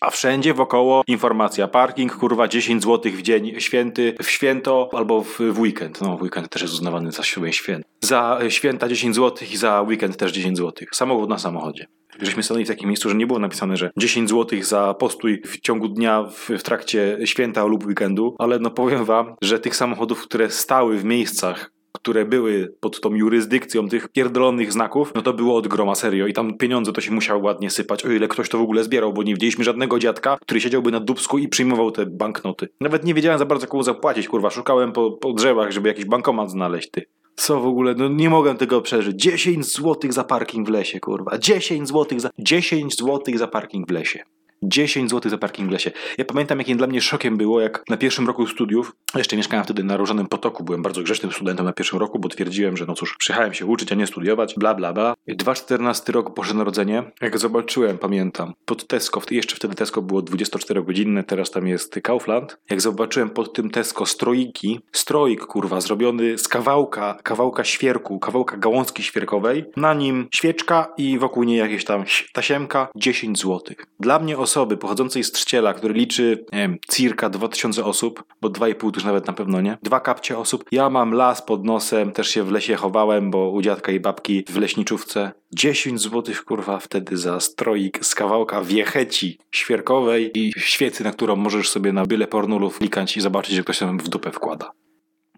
A 0.00 0.10
wszędzie 0.10 0.54
wokoło 0.54 1.02
informacja, 1.06 1.68
parking 1.68 2.16
kurwa 2.16 2.48
10 2.48 2.82
zł 2.82 3.12
w 3.12 3.22
dzień 3.22 3.60
święty, 3.60 4.14
w 4.22 4.30
święto 4.30 4.90
albo 4.92 5.22
w, 5.22 5.38
w 5.40 5.60
weekend. 5.60 6.00
No 6.00 6.18
weekend 6.22 6.48
też 6.48 6.62
jest 6.62 6.74
uznawany 6.74 7.12
za 7.12 7.22
święt. 7.22 7.84
Za 8.00 8.38
e, 8.42 8.50
święta 8.50 8.88
10 8.88 9.16
zł 9.16 9.48
i 9.52 9.56
za 9.56 9.82
weekend 9.82 10.16
też 10.16 10.32
10 10.32 10.58
zł. 10.58 10.88
Samochód 10.92 11.30
na 11.30 11.38
samochodzie. 11.38 11.86
Żeśmy 12.22 12.42
stanęli 12.42 12.64
w 12.64 12.68
takim 12.68 12.88
miejscu, 12.88 13.08
że 13.08 13.14
nie 13.14 13.26
było 13.26 13.38
napisane, 13.38 13.76
że 13.76 13.90
10 13.96 14.30
zł 14.30 14.58
za 14.62 14.94
postój 14.94 15.42
w 15.46 15.60
ciągu 15.60 15.88
dnia 15.88 16.22
w, 16.22 16.48
w 16.58 16.62
trakcie 16.62 17.18
święta 17.24 17.64
lub 17.64 17.86
weekendu, 17.86 18.36
ale 18.38 18.58
no 18.58 18.70
powiem 18.70 19.04
wam, 19.04 19.34
że 19.42 19.60
tych 19.60 19.76
samochodów, 19.76 20.22
które 20.22 20.50
stały 20.50 20.98
w 20.98 21.04
miejscach, 21.04 21.70
które 21.92 22.24
były 22.24 22.74
pod 22.80 23.00
tą 23.00 23.14
jurysdykcją 23.14 23.88
tych 23.88 24.08
pierdolonych 24.08 24.72
znaków, 24.72 25.12
no 25.14 25.22
to 25.22 25.32
było 25.32 25.56
od 25.56 25.68
groma 25.68 25.94
serio 25.94 26.26
i 26.26 26.32
tam 26.32 26.58
pieniądze 26.58 26.92
to 26.92 27.00
się 27.00 27.12
musiało 27.12 27.42
ładnie 27.42 27.70
sypać, 27.70 28.04
o 28.04 28.10
ile 28.10 28.28
ktoś 28.28 28.48
to 28.48 28.58
w 28.58 28.62
ogóle 28.62 28.84
zbierał, 28.84 29.12
bo 29.12 29.22
nie 29.22 29.34
widzieliśmy 29.34 29.64
żadnego 29.64 29.98
dziadka, 29.98 30.38
który 30.42 30.60
siedziałby 30.60 30.90
na 30.90 31.00
dubsku 31.00 31.38
i 31.38 31.48
przyjmował 31.48 31.90
te 31.90 32.06
banknoty. 32.06 32.68
Nawet 32.80 33.04
nie 33.04 33.14
wiedziałem 33.14 33.38
za 33.38 33.44
bardzo 33.44 33.66
komu 33.66 33.82
zapłacić, 33.82 34.28
kurwa, 34.28 34.50
szukałem 34.50 34.92
po, 34.92 35.10
po 35.10 35.32
drzewach, 35.32 35.70
żeby 35.70 35.88
jakiś 35.88 36.04
bankomat 36.04 36.50
znaleźć, 36.50 36.90
ty. 36.90 37.06
Co 37.36 37.60
w 37.60 37.66
ogóle? 37.66 37.94
No 37.94 38.08
nie 38.08 38.30
mogłem 38.30 38.56
tego 38.56 38.80
przeżyć. 38.80 39.22
10 39.22 39.66
zł 39.72 40.12
za 40.12 40.24
parking 40.24 40.68
w 40.68 40.70
lesie, 40.70 41.00
kurwa. 41.00 41.38
10 41.38 41.88
zł 41.88 42.20
za 42.20 42.30
10 42.38 42.96
zł 42.96 43.20
za 43.38 43.46
parking 43.46 43.88
w 43.88 43.90
lesie. 43.90 44.24
10 44.62 45.10
zł 45.10 45.30
za 45.30 45.38
parking 45.38 45.68
w 45.68 45.72
lesie. 45.72 45.90
Ja 46.18 46.24
pamiętam, 46.24 46.58
jakim 46.58 46.78
dla 46.78 46.86
mnie 46.86 47.00
szokiem 47.00 47.36
było, 47.36 47.60
jak 47.60 47.82
na 47.88 47.96
pierwszym 47.96 48.26
roku 48.26 48.46
studiów, 48.46 48.92
jeszcze 49.14 49.36
mieszkałem 49.36 49.64
wtedy 49.64 49.84
na 49.84 49.96
Różanym 49.96 50.26
Potoku, 50.26 50.64
byłem 50.64 50.82
bardzo 50.82 51.02
grzecznym 51.02 51.32
studentem 51.32 51.66
na 51.66 51.72
pierwszym 51.72 51.98
roku, 51.98 52.18
bo 52.18 52.28
twierdziłem, 52.28 52.76
że 52.76 52.86
no 52.86 52.94
cóż, 52.94 53.16
przyjechałem 53.18 53.54
się 53.54 53.66
uczyć, 53.66 53.92
a 53.92 53.94
nie 53.94 54.06
studiować, 54.06 54.54
bla 54.54 54.74
bla 54.74 54.92
bla. 54.92 55.14
2,14 55.28 56.12
rok 56.12 56.34
Boże 56.34 56.54
Narodzenie, 56.54 57.02
jak 57.20 57.38
zobaczyłem, 57.38 57.98
pamiętam, 57.98 58.52
pod 58.64 58.86
Tesco, 58.86 59.20
jeszcze 59.30 59.56
wtedy 59.56 59.74
Tesco 59.74 60.02
było 60.02 60.20
24-godzinne, 60.20 61.24
teraz 61.24 61.50
tam 61.50 61.66
jest 61.66 62.00
Kaufland, 62.02 62.58
jak 62.70 62.80
zobaczyłem 62.80 63.30
pod 63.30 63.52
tym 63.52 63.70
Tesco 63.70 64.06
stroiki, 64.06 64.80
stroik 64.92 65.46
kurwa, 65.46 65.80
zrobiony 65.80 66.38
z 66.38 66.48
kawałka, 66.48 67.18
kawałka 67.22 67.64
świerku, 67.64 68.18
kawałka 68.18 68.56
gałązki 68.56 69.02
świerkowej, 69.02 69.64
na 69.76 69.94
nim 69.94 70.28
świeczka 70.34 70.92
i 70.96 71.18
wokół 71.18 71.44
niej 71.44 71.58
jakieś 71.58 71.84
tam 71.84 72.04
tasiemka, 72.32 72.88
10 72.96 73.38
zł. 73.38 73.60
Dla 74.00 74.18
mnie 74.18 74.36
osoby 74.50 74.76
pochodzącej 74.76 75.24
z 75.24 75.32
Trzciela, 75.32 75.74
który 75.74 75.94
liczy, 75.94 76.44
nie 76.52 76.58
wiem, 76.58 76.78
circa 76.90 77.30
2000 77.30 77.84
osób, 77.84 78.24
bo 78.40 78.48
2,5 78.48 78.78
to 78.80 78.86
już 78.94 79.04
nawet 79.04 79.26
na 79.26 79.32
pewno 79.32 79.60
nie, 79.60 79.78
dwa 79.82 80.00
kapcie 80.00 80.38
osób, 80.38 80.64
ja 80.72 80.90
mam 80.90 81.14
las 81.14 81.42
pod 81.42 81.64
nosem, 81.64 82.12
też 82.12 82.28
się 82.28 82.42
w 82.42 82.50
lesie 82.50 82.76
chowałem, 82.76 83.30
bo 83.30 83.50
u 83.50 83.62
dziadka 83.62 83.92
i 83.92 84.00
babki 84.00 84.44
w 84.48 84.56
leśniczówce 84.56 85.32
10 85.54 86.00
zł 86.00 86.34
kurwa 86.46 86.78
wtedy 86.78 87.16
za 87.16 87.40
stroik 87.40 88.04
z 88.04 88.14
kawałka 88.14 88.62
wiecheci 88.62 89.38
świerkowej 89.50 90.38
i 90.38 90.52
świecy, 90.56 91.04
na 91.04 91.12
którą 91.12 91.36
możesz 91.36 91.68
sobie 91.68 91.92
na 91.92 92.06
byle 92.06 92.26
pornulów 92.26 92.78
klikać 92.78 93.16
i 93.16 93.20
zobaczyć, 93.20 93.54
że 93.54 93.62
ktoś 93.62 93.78
tam 93.78 93.98
w 93.98 94.08
dupę 94.08 94.32
wkłada. 94.32 94.70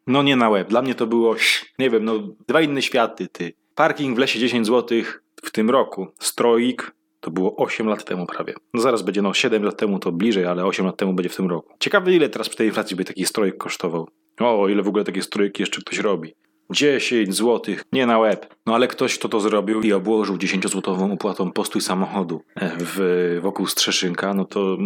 No 0.07 0.22
nie 0.22 0.37
na 0.37 0.48
łeb. 0.48 0.68
Dla 0.68 0.83
mnie 0.83 0.94
to 0.94 1.07
było, 1.07 1.35
nie 1.79 1.90
wiem, 1.90 2.05
no 2.05 2.18
dwa 2.48 2.61
inne 2.61 2.83
światy, 2.83 3.29
ty. 3.29 3.53
Parking 3.75 4.16
w 4.16 4.18
lesie 4.18 4.38
10 4.38 4.66
zł 4.66 4.98
w 5.44 5.51
tym 5.51 5.70
roku. 5.70 6.07
Stroik 6.20 6.92
to 7.22 7.30
było 7.30 7.56
8 7.56 7.87
lat 7.87 8.04
temu 8.04 8.26
prawie. 8.26 8.54
No 8.74 8.80
zaraz 8.80 9.02
będzie, 9.02 9.22
no 9.22 9.35
7 9.35 9.62
lat 9.62 9.76
temu 9.76 9.98
to 9.98 10.12
bliżej, 10.12 10.46
ale 10.46 10.64
8 10.64 10.87
lat 10.87 10.96
temu 10.96 11.12
będzie 11.12 11.28
w 11.28 11.37
tym 11.37 11.50
roku. 11.50 11.74
Ciekawe 11.78 12.12
ile 12.12 12.28
teraz 12.28 12.48
przy 12.48 12.58
tej 12.58 12.66
inflacji 12.66 12.96
by 12.96 13.04
taki 13.04 13.24
strojek 13.24 13.56
kosztował. 13.56 14.08
O, 14.40 14.68
ile 14.68 14.82
w 14.82 14.88
ogóle 14.88 15.04
takie 15.04 15.22
strojki 15.22 15.62
jeszcze 15.62 15.80
ktoś 15.80 15.98
robi. 15.98 16.35
10 16.72 17.37
zł, 17.37 17.74
nie 17.92 18.06
na 18.06 18.18
łeb. 18.18 18.54
No 18.66 18.74
ale 18.74 18.88
ktoś, 18.88 19.18
kto 19.18 19.28
to 19.28 19.40
zrobił 19.40 19.80
i 19.80 19.92
obłożył 19.92 20.37
10-złotową 20.37 21.12
opłatą 21.12 21.52
postój 21.52 21.82
samochodu 21.82 22.42
e, 22.54 22.72
w, 22.78 23.38
wokół 23.42 23.66
Strzeszynka, 23.66 24.35
no 24.35 24.44
to 24.44 24.76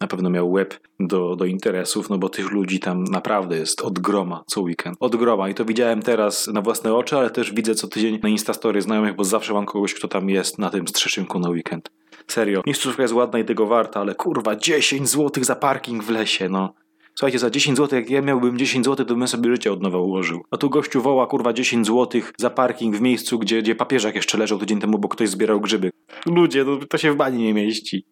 na 0.00 0.06
pewno 0.06 0.30
miał 0.30 0.52
łeb 0.52 0.80
do, 1.00 1.36
do 1.36 1.44
interesów, 1.44 2.10
no 2.10 2.18
bo 2.18 2.28
tych 2.28 2.50
ludzi 2.50 2.80
tam 2.80 3.04
naprawdę 3.04 3.56
jest 3.56 3.80
od 3.80 3.98
groma 3.98 4.44
co 4.46 4.60
weekend. 4.60 4.96
Od 5.00 5.16
groma 5.16 5.48
i 5.48 5.54
to 5.54 5.64
widziałem 5.64 6.02
teraz 6.02 6.46
na 6.46 6.62
własne 6.62 6.94
oczy, 6.94 7.16
ale 7.16 7.30
też 7.30 7.52
widzę 7.52 7.74
co 7.74 7.88
tydzień 7.88 8.18
na 8.22 8.28
Instastory 8.28 8.82
znajomych, 8.82 9.16
bo 9.16 9.24
zawsze 9.24 9.54
mam 9.54 9.66
kogoś, 9.66 9.94
kto 9.94 10.08
tam 10.08 10.30
jest 10.30 10.58
na 10.58 10.70
tym 10.70 10.88
Strzeszynku 10.88 11.38
na 11.38 11.48
weekend. 11.48 11.90
Serio, 12.26 12.62
miejscówka 12.66 13.02
jest 13.02 13.14
ładna 13.14 13.38
i 13.38 13.44
tego 13.44 13.66
warta, 13.66 14.00
ale 14.00 14.14
kurwa 14.14 14.56
10 14.56 15.08
zł 15.08 15.44
za 15.44 15.56
parking 15.56 16.04
w 16.04 16.10
lesie, 16.10 16.48
no. 16.48 16.74
Słuchajcie, 17.14 17.38
za 17.38 17.50
10 17.50 17.78
zł, 17.78 17.98
jak 17.98 18.10
ja 18.10 18.22
miałbym 18.22 18.58
10 18.58 18.84
zł, 18.84 19.06
to 19.06 19.14
bym 19.14 19.28
sobie 19.28 19.50
życie 19.50 19.72
od 19.72 19.82
nowa 19.82 19.98
ułożył. 19.98 20.44
A 20.50 20.56
tu 20.56 20.70
gościu 20.70 21.02
woła, 21.02 21.26
kurwa, 21.26 21.52
10 21.52 21.86
zł 21.86 22.20
za 22.38 22.50
parking 22.50 22.96
w 22.96 23.00
miejscu, 23.00 23.38
gdzie, 23.38 23.62
gdzie 23.62 23.74
papieżak 23.74 24.14
jeszcze 24.14 24.38
leżał 24.38 24.58
tydzień 24.58 24.80
temu, 24.80 24.98
bo 24.98 25.08
ktoś 25.08 25.28
zbierał 25.28 25.60
grzyby. 25.60 25.90
Ludzie, 26.26 26.64
to, 26.64 26.76
to 26.76 26.98
się 26.98 27.12
w 27.12 27.16
bani 27.16 27.42
nie 27.42 27.54
mieści. 27.54 28.04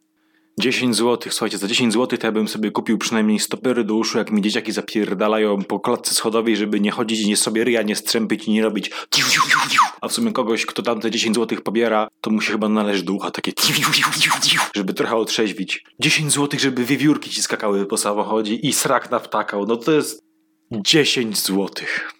10 0.58 0.96
zł, 0.96 1.32
słuchajcie, 1.32 1.58
za 1.58 1.66
10 1.66 1.92
zł 1.92 2.18
to 2.18 2.26
ja 2.26 2.32
bym 2.32 2.48
sobie 2.48 2.70
kupił 2.70 2.98
przynajmniej 2.98 3.38
stopery 3.38 3.84
do 3.84 3.94
uszu, 3.94 4.18
jak 4.18 4.30
mi 4.30 4.42
dzieciaki 4.42 4.72
zapierdalają 4.72 5.64
po 5.64 5.80
klatce 5.80 6.14
schodowej, 6.14 6.56
żeby 6.56 6.80
nie 6.80 6.90
chodzić, 6.90 7.26
nie 7.26 7.36
sobie 7.36 7.64
ryja 7.64 7.82
nie 7.82 7.96
strzępić 7.96 8.44
i 8.44 8.50
nie 8.50 8.62
robić 8.62 8.90
a 10.00 10.08
w 10.08 10.12
sumie 10.12 10.32
kogoś, 10.32 10.66
kto 10.66 10.82
tam 10.82 11.00
te 11.00 11.10
10 11.10 11.36
zł 11.36 11.58
pobiera, 11.64 12.08
to 12.20 12.30
mu 12.30 12.40
się 12.40 12.52
chyba 12.52 12.68
należy 12.68 13.02
do 13.02 13.12
ucha 13.12 13.30
takie 13.30 13.52
żeby 14.74 14.94
trochę 14.94 15.16
otrzeźwić. 15.16 15.84
10 16.00 16.32
zł, 16.32 16.60
żeby 16.60 16.84
wiewiórki 16.84 17.30
ci 17.30 17.42
skakały 17.42 17.86
po 17.86 17.96
samochodzie 17.96 18.54
i 18.54 18.72
srak 18.72 19.10
na 19.10 19.20
ptakał, 19.20 19.66
no 19.66 19.76
to 19.76 19.92
jest 19.92 20.22
10 20.72 21.38
złotych. 21.40 22.17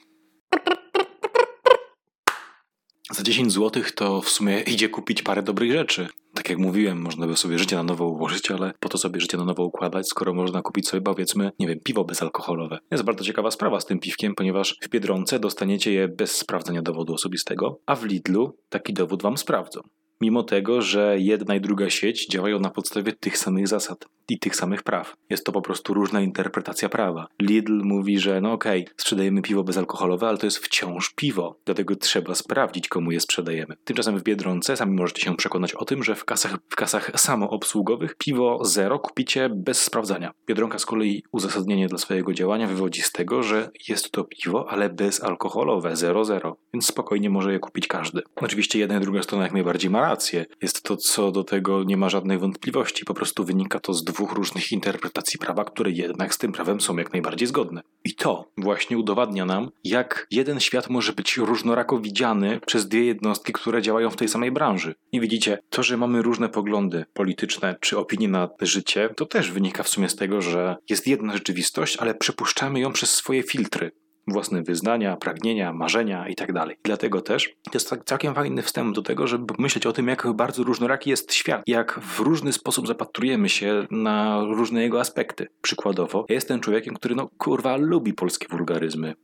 Za 3.11 3.23
10 3.23 3.53
zł 3.53 3.83
to 3.95 4.21
w 4.21 4.29
sumie 4.29 4.61
idzie 4.61 4.89
kupić 4.89 5.23
parę 5.23 5.43
dobrych 5.43 5.73
rzeczy. 5.73 6.09
Tak 6.35 6.51
jak 6.51 6.59
mówiłem, 6.59 7.01
można 7.01 7.27
by 7.27 7.37
sobie 7.37 7.59
życie 7.59 7.77
na 7.77 7.83
nowo 7.83 8.09
ułożyć, 8.09 8.51
ale 8.51 8.73
po 8.81 8.89
to 8.89 8.99
sobie 8.99 9.21
życie 9.21 9.39
na 9.39 9.45
nowo 9.45 9.65
układać, 9.65 10.09
skoro 10.09 10.35
można 10.35 10.63
kupić 10.63 10.89
sobie, 10.89 11.01
powiedzmy, 11.01 11.51
nie 11.59 11.67
wiem, 11.67 11.79
piwo 11.85 12.05
bezalkoholowe. 12.05 12.79
Jest 12.91 13.05
bardzo 13.05 13.25
ciekawa 13.25 13.51
sprawa 13.51 13.81
z 13.81 13.87
tym 13.87 13.99
piwkiem, 13.99 14.35
ponieważ 14.35 14.77
w 14.83 14.89
Biedronce 14.89 15.39
dostaniecie 15.39 15.93
je 15.93 16.09
bez 16.09 16.37
sprawdzenia 16.37 16.83
dowodu 16.83 17.15
osobistego, 17.15 17.81
a 17.87 17.97
w 17.97 18.05
Lidlu 18.05 18.57
taki 18.69 18.93
dowód 18.93 19.23
wam 19.23 19.37
sprawdzą 19.37 19.81
mimo 20.21 20.43
tego, 20.43 20.83
że 20.83 21.17
jedna 21.19 21.55
i 21.55 21.61
druga 21.61 21.91
sieć 21.91 22.29
działają 22.29 22.61
na 22.61 22.71
podstawie 22.71 23.13
tych 23.13 23.39
samych 23.39 23.69
zasad 23.69 24.07
i 24.29 24.39
tych 24.39 24.57
samych 24.57 24.83
praw. 24.83 25.17
Jest 25.31 25.47
to 25.47 25.53
po 25.53 25.63
prostu 25.63 25.95
różna 25.95 26.21
interpretacja 26.21 26.89
prawa. 26.89 27.27
Lidl 27.43 27.81
mówi, 27.85 28.19
że 28.19 28.41
no 28.41 28.53
okej, 28.53 28.83
okay, 28.83 28.95
sprzedajemy 28.97 29.43
piwo 29.43 29.65
bezalkoholowe, 29.65 30.29
ale 30.29 30.39
to 30.39 30.47
jest 30.47 30.59
wciąż 30.59 31.15
piwo, 31.15 31.57
dlatego 31.65 31.97
trzeba 31.97 32.35
sprawdzić, 32.35 32.89
komu 32.89 33.11
je 33.11 33.21
sprzedajemy. 33.21 33.75
Tymczasem 33.85 34.19
w 34.19 34.23
Biedronce 34.23 34.77
sami 34.77 34.97
możecie 34.97 35.23
się 35.23 35.37
przekonać 35.37 35.75
o 35.75 35.85
tym, 35.85 36.05
że 36.05 36.15
w 36.15 36.25
kasach, 36.25 36.59
w 36.69 36.77
kasach 36.77 37.11
samoobsługowych 37.17 38.15
piwo 38.15 38.65
zero 38.65 38.99
kupicie 38.99 39.51
bez 39.55 39.83
sprawdzania. 39.83 40.33
Biedronka 40.47 40.79
z 40.79 40.87
kolei 40.87 41.23
uzasadnienie 41.33 41.89
dla 41.89 41.99
swojego 41.99 42.33
działania 42.33 42.67
wywodzi 42.67 43.03
z 43.03 43.13
tego, 43.13 43.43
że 43.43 43.71
jest 43.89 44.11
to 44.11 44.25
piwo, 44.25 44.71
ale 44.71 44.91
bezalkoholowe, 44.91 45.91
0,0, 45.91 46.53
więc 46.75 46.87
spokojnie 46.87 47.31
może 47.31 47.53
je 47.53 47.59
kupić 47.59 47.87
każdy. 47.87 48.23
Oczywiście 48.37 48.79
jedna 48.79 48.97
i 48.97 49.01
druga 49.01 49.23
strona 49.23 49.45
jak 49.45 49.53
najbardziej 49.53 49.91
ma 49.91 50.08
rację. 50.09 50.47
Jest 50.63 50.83
to, 50.83 50.97
co 50.97 51.33
do 51.33 51.45
tego 51.45 51.85
nie 51.85 51.97
ma 51.97 52.09
żadnych 52.09 52.41
wątpliwości. 52.41 53.05
Po 53.05 53.15
prostu 53.15 53.45
wynika 53.45 53.81
to 53.81 53.95
z 53.95 54.05
dwóch 54.05 54.33
różnych 54.33 54.73
interpretacji 54.73 55.39
prawa, 55.39 55.65
które 55.65 55.91
jednak 55.91 56.35
z 56.35 56.39
tym 56.39 56.53
prawem 56.53 56.81
są 56.81 56.97
jak 56.97 57.13
najbardziej 57.13 57.49
zgodne. 57.49 57.83
I 58.05 58.15
to 58.15 58.51
właśnie 58.57 58.99
udowadnia 58.99 59.45
nam, 59.45 59.71
jak 59.85 60.27
jeden 60.31 60.61
świat 60.61 60.91
może 60.91 61.13
być 61.13 61.37
różnorako 61.37 61.99
widziany 62.01 62.61
przez 62.67 62.89
dwie 62.89 63.05
jednostki, 63.05 63.53
które 63.53 63.83
działają 63.83 64.11
w 64.11 64.17
tej 64.17 64.29
samej 64.29 64.53
branży. 64.53 64.95
I 65.13 65.21
widzicie, 65.21 65.59
to, 65.71 65.83
że 65.83 65.97
mamy 65.97 66.23
różne 66.23 66.49
poglądy 66.49 67.05
polityczne 67.15 67.77
czy 67.81 67.99
opinie 67.99 68.29
na 68.29 68.49
życie, 68.61 69.09
to 69.17 69.27
też 69.27 69.51
wynika 69.51 69.83
w 69.83 69.89
sumie 69.89 70.09
z 70.09 70.17
tego, 70.17 70.43
że 70.43 70.77
jest 70.89 71.07
jedna 71.07 71.33
rzeczywistość, 71.33 71.97
ale 71.97 72.15
przepuszczamy 72.15 72.81
ją 72.81 72.93
przez 72.93 73.15
swoje 73.15 73.43
filtry 73.43 73.91
własne 74.33 74.63
wyznania, 74.63 75.17
pragnienia, 75.17 75.73
marzenia 75.73 76.29
itd. 76.29 76.53
Tak 76.53 76.77
Dlatego 76.85 77.21
też 77.21 77.49
to 77.49 77.71
jest 77.75 77.91
tak 77.91 78.05
całkiem 78.05 78.35
fajny 78.35 78.63
wstęp 78.63 78.95
do 78.95 79.03
tego, 79.03 79.27
żeby 79.27 79.55
myśleć 79.59 79.87
o 79.87 79.93
tym, 79.93 80.09
jak 80.09 80.33
bardzo 80.33 80.65
różnoraki 80.65 81.11
jest 81.11 81.35
świat, 81.35 81.63
jak 81.67 82.01
w 82.01 82.21
różny 82.21 82.53
sposób 82.53 82.87
zapatrujemy 82.87 83.49
się 83.49 83.87
na 83.91 84.45
różne 84.45 84.83
jego 84.83 85.01
aspekty. 85.01 85.47
Przykładowo, 85.63 86.27
ja 86.29 86.35
jestem 86.35 86.61
człowiekiem, 86.61 86.95
który 86.95 87.15
no 87.15 87.29
kurwa 87.39 87.77
lubi 87.77 88.15
polskie 88.15 88.47
wulgaryzmy. 88.51 89.15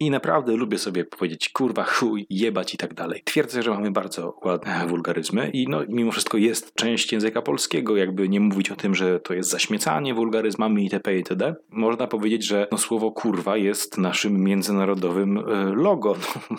I 0.00 0.10
naprawdę 0.10 0.56
lubię 0.56 0.78
sobie 0.78 1.04
powiedzieć 1.04 1.48
kurwa, 1.48 1.84
chuj, 1.84 2.26
jebać 2.30 2.74
i 2.74 2.76
tak 2.76 2.94
dalej. 2.94 3.22
Twierdzę, 3.24 3.62
że 3.62 3.70
mamy 3.70 3.90
bardzo 3.90 4.38
ładne 4.44 4.86
wulgaryzmy 4.86 5.50
i 5.50 5.68
no 5.68 5.80
mimo 5.88 6.12
wszystko 6.12 6.38
jest 6.38 6.74
część 6.74 7.12
języka 7.12 7.42
polskiego, 7.42 7.96
jakby 7.96 8.28
nie 8.28 8.40
mówić 8.40 8.70
o 8.70 8.76
tym, 8.76 8.94
że 8.94 9.20
to 9.20 9.34
jest 9.34 9.50
zaśmiecanie 9.50 10.14
wulgaryzmami 10.14 10.84
itp. 10.84 11.16
itd. 11.16 11.54
Można 11.70 12.06
powiedzieć, 12.06 12.46
że 12.46 12.68
no, 12.72 12.78
słowo 12.78 13.12
kurwa 13.12 13.56
jest 13.56 13.98
naszym 13.98 14.44
międzynarodowym 14.44 15.38
e, 15.38 15.42
logo. 15.74 16.16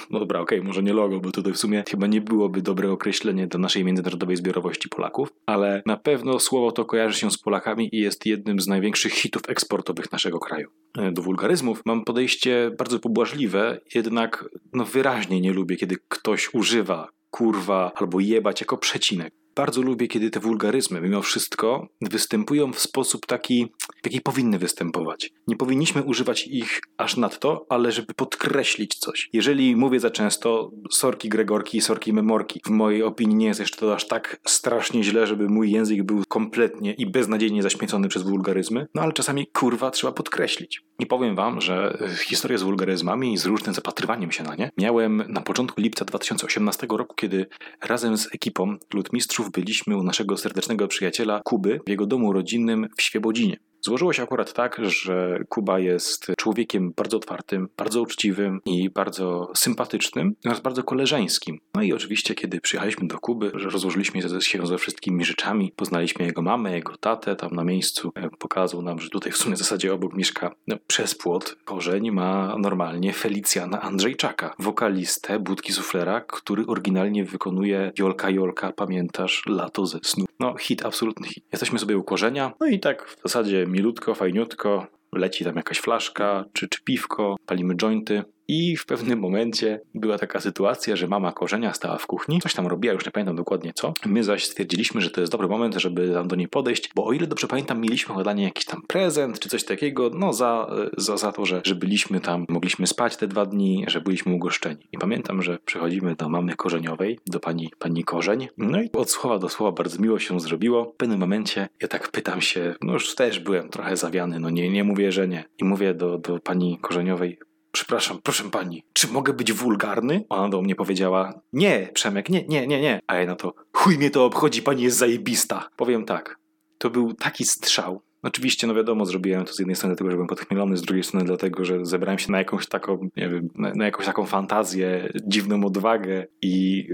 No, 0.09 0.19
dobra, 0.19 0.39
okej, 0.39 0.59
okay, 0.59 0.67
może 0.67 0.83
nie 0.83 0.93
logo, 0.93 1.19
bo 1.19 1.31
tutaj 1.31 1.53
w 1.53 1.57
sumie 1.57 1.83
chyba 1.89 2.07
nie 2.07 2.21
byłoby 2.21 2.61
dobre 2.61 2.91
określenie 2.91 3.47
do 3.47 3.57
naszej 3.57 3.85
międzynarodowej 3.85 4.35
zbiorowości 4.35 4.89
Polaków, 4.89 5.29
ale 5.45 5.83
na 5.85 5.97
pewno 5.97 6.39
słowo 6.39 6.71
to 6.71 6.85
kojarzy 6.85 7.19
się 7.19 7.31
z 7.31 7.37
Polakami 7.37 7.89
i 7.95 7.99
jest 7.99 8.25
jednym 8.25 8.59
z 8.59 8.67
największych 8.67 9.13
hitów 9.13 9.41
eksportowych 9.47 10.11
naszego 10.11 10.39
kraju. 10.39 10.84
E, 10.97 11.11
do 11.11 11.21
wulgaryzmów 11.21 11.81
mam 11.85 12.03
podejście 12.03 12.71
bardzo 12.77 12.99
pobłażliwe, 12.99 13.79
jednak 13.95 14.45
no 14.73 14.85
wyraźnie 14.85 15.41
nie 15.41 15.53
lubię, 15.53 15.75
kiedy 15.75 15.95
ktoś 16.07 16.53
używa 16.53 17.09
kurwa 17.29 17.91
albo 17.95 18.19
jebać 18.19 18.61
jako 18.61 18.77
przecinek. 18.77 19.33
Bardzo 19.55 19.81
lubię, 19.81 20.07
kiedy 20.07 20.29
te 20.29 20.39
wulgaryzmy 20.39 21.01
mimo 21.01 21.21
wszystko 21.21 21.87
występują 22.01 22.73
w 22.73 22.79
sposób 22.79 23.25
taki, 23.25 23.67
w 24.03 24.05
jaki 24.05 24.21
powinny 24.21 24.59
występować. 24.59 25.31
Nie 25.47 25.55
powinniśmy 25.55 26.03
używać 26.03 26.47
ich 26.47 26.81
aż 26.97 27.17
nadto, 27.17 27.65
ale 27.69 27.91
żeby 27.91 28.13
podkreślić 28.13 28.95
coś. 28.95 29.29
Jeżeli 29.33 29.75
mówię 29.75 29.99
za 29.99 30.09
często 30.09 30.71
sorki 30.91 31.29
Gregorki 31.29 31.77
i 31.77 31.81
sorki 31.81 32.13
Memorki, 32.13 32.61
w 32.65 32.69
mojej 32.69 33.03
opinii 33.03 33.35
nie 33.35 33.47
jest 33.47 33.59
jeszcze 33.59 33.77
to 33.77 33.95
aż 33.95 34.07
tak 34.07 34.39
strasznie 34.47 35.03
źle, 35.03 35.27
żeby 35.27 35.49
mój 35.49 35.71
język 35.71 36.03
był 36.03 36.23
kompletnie 36.27 36.93
i 36.93 37.05
beznadziejnie 37.05 37.63
zaśmiecony 37.63 38.07
przez 38.07 38.23
wulgaryzmy, 38.23 38.87
no 38.95 39.01
ale 39.01 39.13
czasami 39.13 39.47
kurwa 39.47 39.91
trzeba 39.91 40.13
podkreślić. 40.13 40.81
I 40.99 41.05
powiem 41.05 41.35
wam, 41.35 41.61
że 41.61 41.97
historię 42.25 42.57
z 42.57 42.63
wulgaryzmami 42.63 43.33
i 43.33 43.37
z 43.37 43.45
różnym 43.45 43.75
zapatrywaniem 43.75 44.31
się 44.31 44.43
na 44.43 44.55
nie 44.55 44.71
miałem 44.77 45.23
na 45.27 45.41
początku 45.41 45.81
lipca 45.81 46.05
2018 46.05 46.87
roku, 46.89 47.15
kiedy 47.15 47.45
razem 47.81 48.17
z 48.17 48.35
ekipą 48.35 48.77
Ludmistrzów 48.93 49.44
byliśmy 49.51 49.97
u 49.97 50.03
naszego 50.03 50.37
serdecznego 50.37 50.87
przyjaciela 50.87 51.41
Kuby 51.45 51.79
w 51.85 51.89
jego 51.89 52.05
domu 52.05 52.33
rodzinnym 52.33 52.87
w 52.97 53.01
Świebodzinie. 53.01 53.57
Złożyło 53.85 54.13
się 54.13 54.23
akurat 54.23 54.53
tak, 54.53 54.81
że 54.83 55.39
Kuba 55.49 55.79
jest 55.79 56.31
człowiekiem 56.37 56.93
bardzo 56.95 57.17
otwartym, 57.17 57.69
bardzo 57.77 58.01
uczciwym 58.01 58.61
i 58.65 58.89
bardzo 58.89 59.51
sympatycznym 59.55 60.35
oraz 60.45 60.59
bardzo 60.59 60.83
koleżeńskim. 60.83 61.59
No 61.75 61.81
i 61.81 61.93
oczywiście, 61.93 62.35
kiedy 62.35 62.61
przyjechaliśmy 62.61 63.07
do 63.07 63.19
Kuby, 63.19 63.51
że 63.55 63.69
rozłożyliśmy 63.69 64.21
się 64.21 64.29
ze 64.65 64.77
wszystkimi 64.77 65.25
rzeczami, 65.25 65.73
poznaliśmy 65.75 66.25
jego 66.25 66.41
mamę, 66.41 66.75
jego 66.75 66.97
tatę 66.97 67.35
tam 67.35 67.51
na 67.51 67.63
miejscu, 67.63 68.11
e, 68.15 68.29
pokazał 68.29 68.81
nam, 68.81 68.99
że 68.99 69.09
tutaj 69.09 69.31
w 69.31 69.37
sumie 69.37 69.55
w 69.55 69.59
zasadzie 69.59 69.93
obok 69.93 70.13
mieszka 70.13 70.55
no, 70.67 70.77
przez 70.87 71.15
płot 71.15 71.55
korzeń 71.65 72.11
ma 72.11 72.57
normalnie 72.57 73.13
Felicjana 73.13 73.81
Andrzejczaka, 73.81 74.55
wokalistę 74.59 75.39
Budki 75.39 75.73
Suflera, 75.73 76.21
który 76.21 76.65
oryginalnie 76.67 77.25
wykonuje 77.25 77.91
Jolka 77.99 78.29
Jolka, 78.29 78.71
pamiętasz, 78.71 79.43
lato 79.47 79.85
ze 79.85 79.99
snu. 80.03 80.25
No 80.39 80.55
hit, 80.57 80.85
absolutny 80.85 81.27
hit. 81.27 81.45
Jesteśmy 81.51 81.79
sobie 81.79 81.97
u 81.97 82.03
korzenia, 82.03 82.51
no 82.59 82.67
i 82.67 82.79
tak 82.79 83.09
w 83.09 83.21
zasadzie 83.23 83.65
milutko, 83.75 84.15
fajniutko, 84.15 84.87
leci 85.15 85.43
tam 85.43 85.55
jakaś 85.55 85.79
flaszka 85.79 86.45
czy, 86.53 86.69
czy 86.69 86.83
piwko, 86.83 87.35
palimy 87.45 87.75
jointy. 87.75 88.23
I 88.47 88.77
w 88.77 88.85
pewnym 88.85 89.19
momencie 89.19 89.81
była 89.93 90.17
taka 90.17 90.39
sytuacja, 90.39 90.95
że 90.95 91.07
mama 91.07 91.31
korzenia 91.31 91.73
stała 91.73 91.97
w 91.97 92.07
kuchni, 92.07 92.41
coś 92.41 92.53
tam 92.53 92.67
robiła, 92.67 92.93
już 92.93 93.05
nie 93.05 93.11
pamiętam 93.11 93.35
dokładnie 93.35 93.71
co. 93.75 93.93
My 94.05 94.23
zaś 94.23 94.45
stwierdziliśmy, 94.45 95.01
że 95.01 95.09
to 95.09 95.21
jest 95.21 95.31
dobry 95.31 95.47
moment, 95.47 95.75
żeby 95.75 96.13
tam 96.13 96.27
do 96.27 96.35
niej 96.35 96.47
podejść, 96.47 96.89
bo 96.95 97.05
o 97.05 97.13
ile 97.13 97.27
dobrze 97.27 97.47
pamiętam, 97.47 97.81
mieliśmy 97.81 98.23
dla 98.23 98.33
niej 98.33 98.45
jakiś 98.45 98.65
tam 98.65 98.81
prezent 98.87 99.39
czy 99.39 99.49
coś 99.49 99.63
takiego, 99.63 100.11
no 100.13 100.33
za, 100.33 100.67
za, 100.97 101.17
za 101.17 101.31
to, 101.31 101.45
że, 101.45 101.61
że 101.63 101.75
byliśmy 101.75 102.19
tam, 102.19 102.45
mogliśmy 102.49 102.87
spać 102.87 103.17
te 103.17 103.27
dwa 103.27 103.45
dni, 103.45 103.85
że 103.87 104.01
byliśmy 104.01 104.33
ugoszczeni. 104.33 104.87
I 104.91 104.97
pamiętam, 104.97 105.41
że 105.41 105.57
przychodzimy 105.65 106.15
do 106.15 106.29
mamy 106.29 106.55
korzeniowej, 106.55 107.19
do 107.27 107.39
pani, 107.39 107.71
pani 107.79 108.03
korzeń, 108.03 108.47
no 108.57 108.81
i 108.81 108.89
od 108.93 109.11
słowa 109.11 109.39
do 109.39 109.49
słowa 109.49 109.71
bardzo 109.71 110.01
miło 110.01 110.19
się 110.19 110.39
zrobiło. 110.39 110.85
W 110.85 110.97
pewnym 110.97 111.19
momencie 111.19 111.67
ja 111.81 111.87
tak 111.87 112.11
pytam 112.11 112.41
się, 112.41 112.75
no 112.81 112.93
już 112.93 113.15
też 113.15 113.39
byłem 113.39 113.69
trochę 113.69 113.97
zawiany, 113.97 114.39
no 114.39 114.49
nie, 114.49 114.69
nie 114.69 114.83
mówię, 114.83 115.11
że 115.11 115.27
nie. 115.27 115.43
I 115.57 115.63
mówię 115.63 115.93
do, 115.93 116.17
do 116.17 116.39
pani 116.39 116.77
korzeniowej, 116.81 117.39
Przepraszam, 117.75 118.19
proszę 118.23 118.43
pani, 118.43 118.83
czy 118.93 119.07
mogę 119.07 119.33
być 119.33 119.53
wulgarny? 119.53 120.25
Ona 120.29 120.49
do 120.49 120.61
mnie 120.61 120.75
powiedziała, 120.75 121.41
nie, 121.53 121.89
Przemek, 121.93 122.29
nie, 122.29 122.47
nie, 122.47 122.67
nie, 122.67 122.81
nie. 122.81 122.99
A 123.07 123.15
ja 123.15 123.25
na 123.25 123.35
to, 123.35 123.53
chuj 123.73 123.97
mnie 123.97 124.09
to 124.09 124.25
obchodzi, 124.25 124.61
pani 124.61 124.83
jest 124.83 124.97
zajebista. 124.97 125.69
Powiem 125.75 126.05
tak, 126.05 126.39
to 126.77 126.89
był 126.89 127.13
taki 127.13 127.45
strzał. 127.45 128.01
Oczywiście, 128.23 128.67
no 128.67 128.75
wiadomo, 128.75 129.05
zrobiłem 129.05 129.45
to 129.45 129.53
z 129.53 129.59
jednej 129.59 129.75
strony 129.75 129.95
dlatego, 129.95 130.09
że 130.09 130.15
byłem 130.15 130.27
podchmielony, 130.27 130.77
z 130.77 130.81
drugiej 130.81 131.03
strony 131.03 131.25
dlatego, 131.25 131.65
że 131.65 131.85
zebrałem 131.85 132.19
się 132.19 132.31
na 132.31 132.37
jakąś 132.37 132.67
taką, 132.67 133.09
nie 133.17 133.29
wiem, 133.29 133.49
na, 133.55 133.73
na 133.73 133.85
jakąś 133.85 134.05
taką 134.05 134.25
fantazję, 134.25 135.13
dziwną 135.27 135.65
odwagę 135.65 136.27
i 136.41 136.87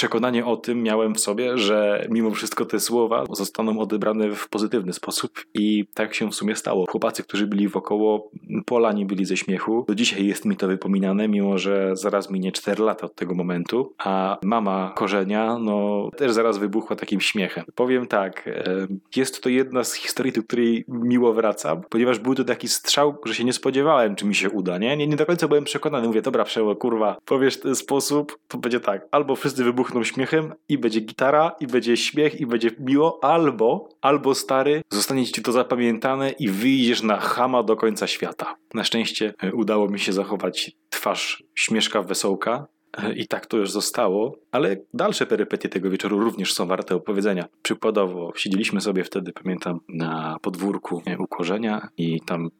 przekonanie 0.00 0.46
o 0.46 0.56
tym 0.56 0.82
miałem 0.82 1.14
w 1.14 1.20
sobie, 1.20 1.58
że 1.58 2.06
mimo 2.10 2.30
wszystko 2.30 2.64
te 2.64 2.80
słowa 2.80 3.24
zostaną 3.32 3.80
odebrane 3.80 4.30
w 4.30 4.48
pozytywny 4.48 4.92
sposób 4.92 5.44
i 5.54 5.86
tak 5.94 6.14
się 6.14 6.30
w 6.30 6.34
sumie 6.34 6.56
stało. 6.56 6.86
Chłopacy, 6.90 7.22
którzy 7.22 7.46
byli 7.46 7.68
wokoło, 7.68 8.30
polani 8.66 9.06
byli 9.06 9.24
ze 9.24 9.36
śmiechu. 9.36 9.84
Do 9.88 9.94
dzisiaj 9.94 10.26
jest 10.26 10.44
mi 10.44 10.56
to 10.56 10.68
wypominane, 10.68 11.28
mimo 11.28 11.58
że 11.58 11.96
zaraz 11.96 12.30
minie 12.30 12.52
4 12.52 12.82
lata 12.82 13.06
od 13.06 13.14
tego 13.14 13.34
momentu, 13.34 13.94
a 13.98 14.38
mama 14.42 14.92
korzenia, 14.96 15.58
no 15.58 16.08
też 16.16 16.32
zaraz 16.32 16.58
wybuchła 16.58 16.96
takim 16.96 17.20
śmiechem. 17.20 17.64
Powiem 17.74 18.06
tak, 18.06 18.48
e, 18.48 18.86
jest 19.16 19.42
to 19.42 19.48
jedna 19.48 19.84
z 19.84 19.94
historii, 19.94 20.32
do 20.32 20.42
której 20.42 20.84
miło 20.88 21.32
wracam, 21.32 21.80
ponieważ 21.88 22.18
był 22.18 22.34
to 22.34 22.44
taki 22.44 22.68
strzał, 22.68 23.18
że 23.24 23.34
się 23.34 23.44
nie 23.44 23.52
spodziewałem, 23.52 24.16
czy 24.16 24.26
mi 24.26 24.34
się 24.34 24.50
uda, 24.50 24.78
nie? 24.78 24.96
Nie, 24.96 25.06
nie 25.06 25.16
do 25.16 25.26
końca 25.26 25.48
byłem 25.48 25.64
przekonany. 25.64 26.06
Mówię, 26.06 26.22
dobra, 26.22 26.44
przeło, 26.44 26.76
kurwa, 26.76 27.16
powiesz 27.24 27.60
ten 27.60 27.76
sposób, 27.76 28.38
to 28.48 28.58
będzie 28.58 28.80
tak, 28.80 29.06
albo 29.10 29.36
wszyscy 29.36 29.64
wybuchną 29.64 29.89
śmiechem 30.02 30.54
i 30.68 30.78
będzie 30.78 31.00
gitara, 31.00 31.52
i 31.60 31.66
będzie 31.66 31.96
śmiech, 31.96 32.40
i 32.40 32.46
będzie 32.46 32.70
miło, 32.78 33.18
albo, 33.22 33.88
albo 34.00 34.34
stary, 34.34 34.82
zostanie 34.90 35.26
ci 35.26 35.42
to 35.42 35.52
zapamiętane 35.52 36.30
i 36.30 36.48
wyjdziesz 36.48 37.02
na 37.02 37.16
chama 37.16 37.62
do 37.62 37.76
końca 37.76 38.06
świata. 38.06 38.56
Na 38.74 38.84
szczęście 38.84 39.34
e, 39.42 39.52
udało 39.52 39.88
mi 39.88 39.98
się 39.98 40.12
zachować 40.12 40.72
twarz 40.90 41.42
śmieszka 41.54 42.02
wesołka, 42.02 42.66
e, 42.98 43.12
i 43.12 43.26
tak 43.26 43.46
to 43.46 43.56
już 43.56 43.70
zostało, 43.70 44.36
ale 44.52 44.76
dalsze 44.94 45.26
perypetie 45.26 45.68
tego 45.68 45.90
wieczoru 45.90 46.18
również 46.18 46.54
są 46.54 46.66
warte 46.66 46.94
opowiedzenia. 46.94 47.44
Przykładowo, 47.62 48.32
siedzieliśmy 48.36 48.80
sobie 48.80 49.04
wtedy, 49.04 49.32
pamiętam, 49.32 49.80
na 49.88 50.36
podwórku 50.42 51.02
u 51.18 51.26
korzenia 51.26 51.88
i 51.96 52.20
tam 52.20 52.50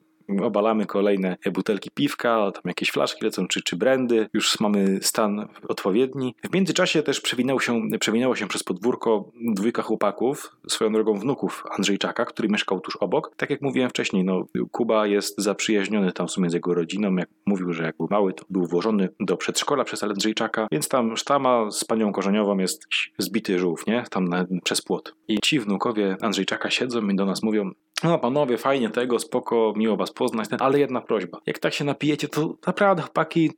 obalamy 0.42 0.86
kolejne 0.86 1.36
butelki 1.52 1.90
piwka, 1.94 2.50
tam 2.52 2.62
jakieś 2.64 2.90
flaszki 2.90 3.24
lecą, 3.24 3.48
czy, 3.48 3.62
czy 3.62 3.76
brandy, 3.76 4.28
już 4.34 4.60
mamy 4.60 4.98
stan 5.02 5.48
odpowiedni. 5.68 6.34
W 6.50 6.54
międzyczasie 6.54 7.02
też 7.02 7.20
przewinęło 7.20 7.60
się, 7.60 7.80
przewinęło 8.00 8.36
się 8.36 8.48
przez 8.48 8.62
podwórko 8.62 9.30
dwójka 9.54 9.82
chłopaków, 9.82 10.56
swoją 10.68 10.92
drogą 10.92 11.18
wnuków 11.18 11.64
Andrzejczaka, 11.70 12.24
który 12.24 12.48
mieszkał 12.48 12.80
tuż 12.80 12.96
obok. 12.96 13.32
Tak 13.36 13.50
jak 13.50 13.62
mówiłem 13.62 13.90
wcześniej, 13.90 14.24
no, 14.24 14.44
Kuba 14.70 15.06
jest 15.06 15.34
zaprzyjaźniony 15.38 16.12
tam 16.12 16.28
w 16.28 16.30
sumie 16.30 16.50
z 16.50 16.52
jego 16.52 16.74
rodziną, 16.74 17.16
jak 17.16 17.28
mówił, 17.46 17.72
że 17.72 17.82
jak 17.82 17.96
był 17.96 18.08
mały, 18.10 18.32
to 18.32 18.44
był 18.50 18.66
włożony 18.66 19.08
do 19.20 19.36
przedszkola 19.36 19.84
przez 19.84 20.02
Andrzejczaka, 20.02 20.68
więc 20.72 20.88
tam 20.88 21.16
sztama 21.16 21.70
z 21.70 21.84
panią 21.84 22.12
korzeniową 22.12 22.58
jest 22.58 22.86
zbity 23.18 23.58
żółw, 23.58 23.86
nie? 23.86 24.04
Tam 24.10 24.28
na, 24.28 24.46
przez 24.64 24.82
płot. 24.82 25.14
I 25.28 25.38
ci 25.44 25.60
wnukowie 25.60 26.16
Andrzejczaka 26.20 26.70
siedzą 26.70 27.08
i 27.08 27.16
do 27.16 27.26
nas 27.26 27.42
mówią, 27.42 27.70
no 28.04 28.18
panowie, 28.18 28.58
fajnie 28.58 28.90
tego, 28.90 29.18
spoko, 29.18 29.72
miło 29.76 29.96
was 29.96 30.10
poznać, 30.10 30.48
ale 30.58 30.78
jedna 30.78 31.00
prośba. 31.00 31.38
Jak 31.46 31.58
tak 31.58 31.74
się 31.74 31.84
napijecie, 31.84 32.28
to 32.28 32.54
naprawdę 32.66 33.02
chłopaki, 33.02 33.50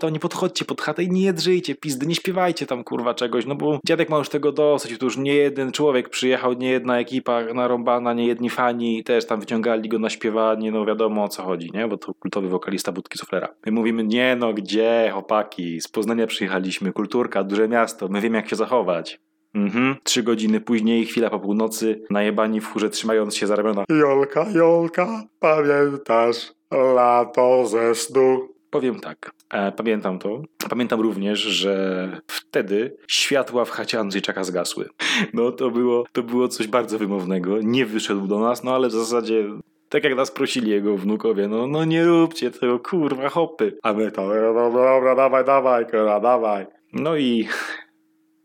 to 0.00 0.10
nie 0.10 0.20
podchodźcie 0.20 0.64
pod 0.64 0.80
chatę 0.80 1.02
i 1.02 1.10
nie 1.10 1.22
jedrzyjcie 1.22 1.74
pizdy, 1.74 2.06
nie 2.06 2.14
śpiewajcie 2.14 2.66
tam 2.66 2.84
kurwa 2.84 3.14
czegoś, 3.14 3.46
no 3.46 3.54
bo 3.54 3.78
dziadek 3.86 4.08
ma 4.08 4.18
już 4.18 4.28
tego 4.28 4.52
dosyć, 4.52 4.98
tu 4.98 5.06
już 5.06 5.16
nie 5.16 5.34
jeden 5.34 5.72
człowiek 5.72 6.08
przyjechał, 6.08 6.52
nie 6.52 6.70
jedna 6.70 6.98
ekipa 6.98 7.42
narąbana, 7.54 8.12
nie 8.12 8.26
jedni 8.26 8.50
fani 8.50 9.04
też 9.04 9.26
tam 9.26 9.40
wyciągali 9.40 9.88
go 9.88 9.98
na 9.98 10.10
śpiewanie, 10.10 10.72
no 10.72 10.84
wiadomo 10.84 11.24
o 11.24 11.28
co 11.28 11.42
chodzi, 11.42 11.70
nie? 11.74 11.88
Bo 11.88 11.96
to 11.96 12.14
kultowy 12.14 12.48
wokalista 12.48 12.92
Budki 12.92 13.18
Suflera. 13.18 13.48
My 13.66 13.72
mówimy, 13.72 14.04
nie 14.04 14.36
no, 14.36 14.52
gdzie 14.52 15.10
chłopaki, 15.12 15.80
z 15.80 15.88
Poznania 15.88 16.26
przyjechaliśmy, 16.26 16.92
kulturka, 16.92 17.44
duże 17.44 17.68
miasto, 17.68 18.08
my 18.08 18.20
wiemy 18.20 18.36
jak 18.36 18.48
się 18.48 18.56
zachować. 18.56 19.20
Mhm. 19.54 19.96
Trzy 20.02 20.22
godziny 20.22 20.60
później, 20.60 21.06
chwila 21.06 21.30
po 21.30 21.40
północy, 21.40 22.02
najebani 22.10 22.60
w 22.60 22.66
chórze 22.66 22.90
trzymając 22.90 23.36
się 23.36 23.46
za 23.46 23.56
ramiona. 23.56 23.84
Jolka, 23.88 24.46
Jolka, 24.54 25.24
pamiętasz 25.40 26.52
lato 26.70 27.66
ze 27.66 27.94
snu? 27.94 28.48
Powiem 28.70 29.00
tak, 29.00 29.30
e, 29.52 29.72
pamiętam 29.72 30.18
to. 30.18 30.42
Pamiętam 30.70 31.00
również, 31.00 31.38
że 31.38 32.20
wtedy 32.26 32.96
światła 33.08 33.64
w 33.64 33.70
chacie 33.70 34.00
Andrzejczaka 34.00 34.44
zgasły. 34.44 34.88
No 35.34 35.52
to 35.52 35.70
było, 35.70 36.04
to 36.12 36.22
było 36.22 36.48
coś 36.48 36.66
bardzo 36.66 36.98
wymownego. 36.98 37.58
Nie 37.62 37.86
wyszedł 37.86 38.26
do 38.26 38.38
nas, 38.38 38.64
no 38.64 38.74
ale 38.74 38.88
w 38.88 38.92
zasadzie 38.92 39.44
tak 39.88 40.04
jak 40.04 40.16
nas 40.16 40.30
prosili 40.30 40.70
jego 40.70 40.96
wnukowie, 40.96 41.48
no, 41.48 41.66
no 41.66 41.84
nie 41.84 42.04
róbcie 42.04 42.50
tego, 42.50 42.78
kurwa, 42.78 43.28
hopy. 43.28 43.78
A 43.82 43.92
my 43.92 44.10
to, 44.10 44.28
no 44.54 44.70
dobra, 44.70 45.14
dawaj, 45.14 45.44
dawaj, 45.44 45.84
kurwa, 45.84 46.20
dawaj. 46.20 46.66
No 46.92 47.16
i 47.16 47.48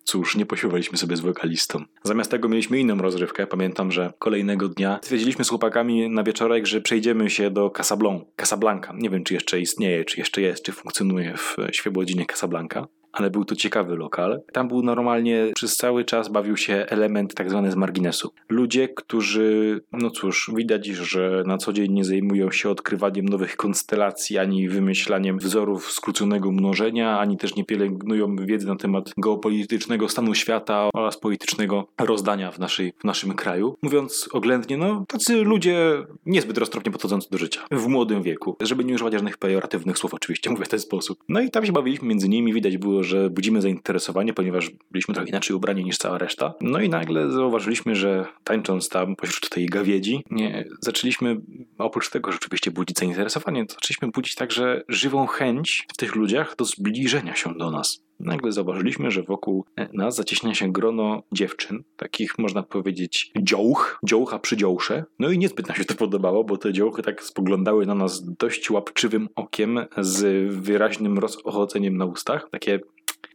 Cóż, 0.10 0.36
nie 0.36 0.46
posiłowaliśmy 0.46 0.98
sobie 0.98 1.16
z 1.16 1.20
wokalistą. 1.20 1.84
Zamiast 2.04 2.32
tego 2.32 2.50
mieliśmy 2.50 2.80
inną 2.80 2.98
rozrywkę. 2.98 3.48
Pamiętam, 3.48 3.92
że 3.92 4.14
kolejnego 4.20 4.70
dnia 4.70 5.00
stwierdziliśmy 5.02 5.46
z 5.46 5.50
chłopakami 5.50 6.10
na 6.10 6.24
wieczorek, 6.24 6.66
że 6.66 6.82
przejdziemy 6.82 7.30
się 7.30 7.52
do 7.52 7.70
Casablanca. 7.70 8.26
Casablanca. 8.36 8.94
Nie 8.98 9.10
wiem, 9.10 9.24
czy 9.24 9.34
jeszcze 9.34 9.60
istnieje, 9.60 10.06
czy 10.06 10.20
jeszcze 10.20 10.42
jest, 10.42 10.64
czy 10.64 10.72
funkcjonuje 10.72 11.38
w 11.38 11.58
Świebodzinie 11.72 12.26
Casablanca 12.26 12.88
ale 13.12 13.30
był 13.30 13.46
to 13.46 13.56
ciekawy 13.56 13.96
lokal. 13.96 14.42
Tam 14.54 14.68
był 14.68 14.84
normalnie 14.84 15.52
przez 15.56 15.76
cały 15.76 16.06
czas 16.06 16.30
bawił 16.30 16.58
się 16.58 16.86
element 16.90 17.34
tak 17.34 17.50
zwany 17.50 17.72
z 17.72 17.76
marginesu. 17.76 18.32
Ludzie, 18.50 18.90
którzy, 18.90 19.82
no 19.92 20.10
cóż, 20.10 20.52
widać, 20.56 20.86
że 20.86 21.44
na 21.46 21.58
co 21.58 21.74
dzień 21.74 21.92
nie 21.92 22.06
zajmują 22.06 22.52
się 22.52 22.70
odkrywaniem 22.70 23.30
nowych 23.30 23.58
konstelacji, 23.58 24.38
ani 24.38 24.70
wymyślaniem 24.70 25.40
wzorów 25.40 25.92
skróconego 25.92 26.52
mnożenia, 26.52 27.20
ani 27.20 27.38
też 27.38 27.56
nie 27.56 27.66
pielęgnują 27.66 28.36
wiedzy 28.36 28.68
na 28.68 28.76
temat 28.76 29.14
geopolitycznego 29.18 30.10
stanu 30.10 30.36
świata 30.36 30.90
oraz 30.94 31.18
politycznego 31.18 31.88
rozdania 32.00 32.52
w, 32.52 32.60
naszej, 32.60 32.94
w 33.00 33.04
naszym 33.04 33.34
kraju. 33.34 33.76
Mówiąc 33.82 34.30
oględnie, 34.34 34.78
no 34.78 35.06
tacy 35.08 35.44
ludzie 35.44 36.04
niezbyt 36.26 36.58
roztropnie 36.58 36.92
podchodzący 36.92 37.30
do 37.30 37.38
życia 37.38 37.62
w 37.72 37.88
młodym 37.88 38.24
wieku, 38.24 38.56
żeby 38.62 38.86
nie 38.86 38.96
używać 38.96 39.14
żadnych 39.14 39.38
pejoratywnych 39.38 39.98
słów 39.98 40.14
oczywiście, 40.14 40.50
mówię 40.50 40.66
w 40.66 40.70
ten 40.70 40.80
sposób. 40.80 41.20
No 41.30 41.42
i 41.42 41.52
tam 41.52 41.66
się 41.66 41.72
bawiliśmy 41.72 42.08
między 42.08 42.30
nimi, 42.30 42.54
widać 42.54 42.78
było 42.78 42.99
było, 43.00 43.04
że 43.04 43.30
budzimy 43.30 43.62
zainteresowanie, 43.62 44.34
ponieważ 44.34 44.72
byliśmy 44.92 45.14
trochę 45.14 45.30
inaczej 45.30 45.56
ubrani 45.56 45.84
niż 45.84 45.98
cała 45.98 46.18
reszta. 46.18 46.54
No 46.62 46.82
i 46.82 46.90
nagle 46.90 47.32
zauważyliśmy, 47.32 47.96
że 47.96 48.26
tańcząc 48.44 48.90
tam 48.90 49.16
pośród 49.16 49.50
tej 49.50 49.66
gawiedzi, 49.66 50.24
nie, 50.32 50.66
zaczęliśmy 50.82 51.42
oprócz 51.78 52.10
tego 52.10 52.32
rzeczywiście 52.32 52.72
budzić 52.72 53.00
zainteresowanie, 53.00 53.66
zaczęliśmy 53.70 54.08
budzić 54.08 54.36
także 54.36 54.84
żywą 54.88 55.28
chęć 55.28 55.88
w 55.94 55.98
tych 55.98 56.16
ludziach 56.16 56.56
do 56.56 56.66
zbliżenia 56.66 57.36
się 57.36 57.54
do 57.58 57.72
nas. 57.72 58.09
Nagle 58.20 58.52
zauważyliśmy, 58.52 59.12
że 59.12 59.24
wokół 59.24 59.66
nas 59.94 60.16
zacieśnia 60.16 60.54
się 60.54 60.72
grono 60.72 61.24
dziewczyn, 61.32 61.84
takich 61.98 62.40
można 62.40 62.64
powiedzieć 62.64 63.32
dziołch, 63.42 64.00
dziołcha 64.06 64.40
przy 64.40 64.58
dziołsze. 64.58 65.04
No 65.20 65.30
i 65.30 65.38
niezbyt 65.38 65.68
nam 65.68 65.78
się 65.78 65.86
to 65.86 65.96
podobało, 65.96 66.44
bo 66.44 66.58
te 66.58 66.74
dziołchy 66.74 67.02
tak 67.04 67.24
spoglądały 67.24 67.86
na 67.86 67.96
nas 67.96 68.24
dość 68.40 68.72
łapczywym 68.72 69.30
okiem 69.36 69.80
z 69.98 70.52
wyraźnym 70.54 71.20
rozochoceniem 71.20 71.98
na 71.98 72.06
ustach. 72.06 72.48
Takie 72.52 72.80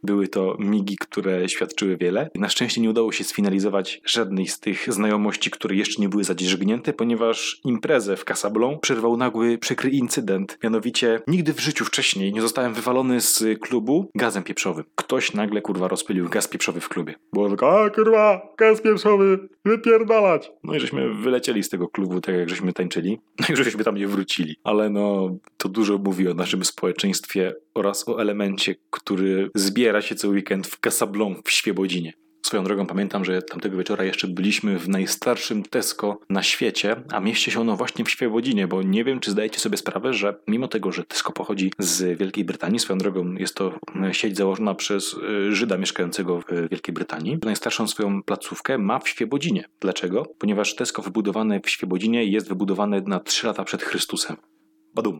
były 0.03 0.27
to 0.27 0.55
migi, 0.59 0.97
które 0.97 1.49
świadczyły 1.49 1.97
wiele. 1.97 2.29
Na 2.35 2.49
szczęście 2.49 2.81
nie 2.81 2.89
udało 2.89 3.11
się 3.11 3.23
sfinalizować 3.23 4.01
żadnej 4.05 4.47
z 4.47 4.59
tych 4.59 4.93
znajomości, 4.93 5.51
które 5.51 5.75
jeszcze 5.75 6.01
nie 6.01 6.09
były 6.09 6.23
zadzierzgnięte, 6.23 6.93
ponieważ 6.93 7.61
imprezę 7.63 8.17
w 8.17 8.25
Casablon 8.25 8.79
przerwał 8.79 9.17
nagły, 9.17 9.57
przykry 9.57 9.89
incydent. 9.89 10.57
Mianowicie 10.63 11.21
nigdy 11.27 11.53
w 11.53 11.59
życiu 11.59 11.85
wcześniej 11.85 12.33
nie 12.33 12.41
zostałem 12.41 12.73
wywalony 12.73 13.21
z 13.21 13.43
klubu 13.59 14.09
gazem 14.15 14.43
pieprzowym. 14.43 14.85
Ktoś 14.95 15.33
nagle, 15.33 15.61
kurwa, 15.61 15.87
rozpylił 15.87 16.29
gaz 16.29 16.47
pieprzowy 16.47 16.81
w 16.81 16.89
klubie. 16.89 17.15
Było 17.33 17.49
tak, 17.49 17.63
a 17.63 17.89
kurwa, 17.89 18.53
gaz 18.57 18.81
pieprzowy, 18.81 19.49
wypierdalać. 19.65 20.51
No 20.63 20.75
i 20.75 20.79
żeśmy 20.79 21.13
wylecieli 21.13 21.63
z 21.63 21.69
tego 21.69 21.87
klubu, 21.87 22.21
tak 22.21 22.35
jak 22.35 22.49
żeśmy 22.49 22.73
tańczyli. 22.73 23.19
No 23.39 23.45
i 23.49 23.55
żeśmy 23.55 23.83
tam 23.83 23.95
nie 23.95 24.07
wrócili. 24.07 24.55
Ale 24.63 24.89
no, 24.89 25.37
to 25.57 25.69
dużo 25.69 25.97
mówi 25.97 26.27
o 26.27 26.33
naszym 26.33 26.65
społeczeństwie 26.65 27.53
oraz 27.75 28.09
o 28.09 28.21
elemencie, 28.21 28.75
który 28.89 29.49
zbiera 29.55 30.01
się 30.01 30.15
co 30.15 30.29
weekend 30.29 30.67
w 30.67 30.79
Casablon 30.79 31.35
w 31.45 31.51
Świebodzinie. 31.51 32.13
Swoją 32.45 32.63
drogą 32.63 32.85
pamiętam, 32.85 33.25
że 33.25 33.41
tamtego 33.41 33.77
wieczora 33.77 34.03
jeszcze 34.03 34.27
byliśmy 34.27 34.79
w 34.79 34.89
najstarszym 34.89 35.63
Tesco 35.63 36.19
na 36.29 36.43
świecie, 36.43 36.95
a 37.11 37.19
mieści 37.19 37.51
się 37.51 37.61
ono 37.61 37.75
właśnie 37.75 38.05
w 38.05 38.09
Świebodzinie, 38.09 38.67
bo 38.67 38.81
nie 38.81 39.03
wiem, 39.03 39.19
czy 39.19 39.31
zdajecie 39.31 39.59
sobie 39.59 39.77
sprawę, 39.77 40.13
że 40.13 40.35
mimo 40.47 40.67
tego, 40.67 40.91
że 40.91 41.03
Tesco 41.03 41.31
pochodzi 41.31 41.71
z 41.79 42.19
Wielkiej 42.19 42.45
Brytanii, 42.45 42.79
swoją 42.79 42.97
drogą 42.97 43.33
jest 43.33 43.55
to 43.55 43.79
sieć 44.11 44.37
założona 44.37 44.75
przez 44.75 45.13
y, 45.13 45.55
Żyda 45.55 45.77
mieszkającego 45.77 46.41
w 46.41 46.69
Wielkiej 46.71 46.93
Brytanii, 46.93 47.37
najstarszą 47.43 47.87
swoją 47.87 48.23
placówkę 48.23 48.77
ma 48.77 48.99
w 48.99 49.09
Świebodzinie. 49.09 49.63
Dlaczego? 49.81 50.25
Ponieważ 50.39 50.75
Tesco 50.75 51.01
wybudowane 51.01 51.59
w 51.59 51.69
Świebodzinie 51.69 52.25
jest 52.25 52.49
wybudowane 52.49 53.01
na 53.01 53.19
3 53.19 53.47
lata 53.47 53.63
przed 53.63 53.83
Chrystusem. 53.83 54.37
Badum. 54.95 55.19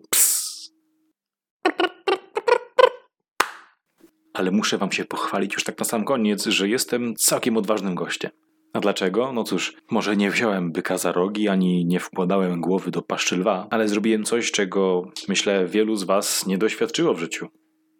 Ale 4.36 4.52
muszę 4.52 4.78
wam 4.78 4.92
się 4.92 5.06
pochwalić 5.06 5.54
już 5.54 5.64
tak 5.64 5.80
na 5.80 5.86
sam 5.86 6.06
koniec, 6.06 6.46
że 6.46 6.70
jestem 6.70 7.16
całkiem 7.16 7.58
odważnym 7.58 7.96
gościem. 7.96 8.32
A 8.74 8.80
dlaczego? 8.80 9.32
No 9.34 9.44
cóż, 9.44 9.74
może 9.92 10.18
nie 10.18 10.32
wziąłem 10.32 10.72
byka 10.72 10.98
za 10.98 11.12
rogi, 11.12 11.48
ani 11.48 11.86
nie 11.86 12.00
wkładałem 12.00 12.62
głowy 12.62 12.92
do 12.92 13.02
paszczy 13.02 13.38
lwa, 13.38 13.68
ale 13.70 13.88
zrobiłem 13.88 14.24
coś, 14.24 14.52
czego 14.52 15.12
myślę 15.28 15.68
wielu 15.68 15.96
z 15.96 16.04
was 16.04 16.48
nie 16.48 16.58
doświadczyło 16.58 17.14
w 17.14 17.20
życiu. 17.20 17.48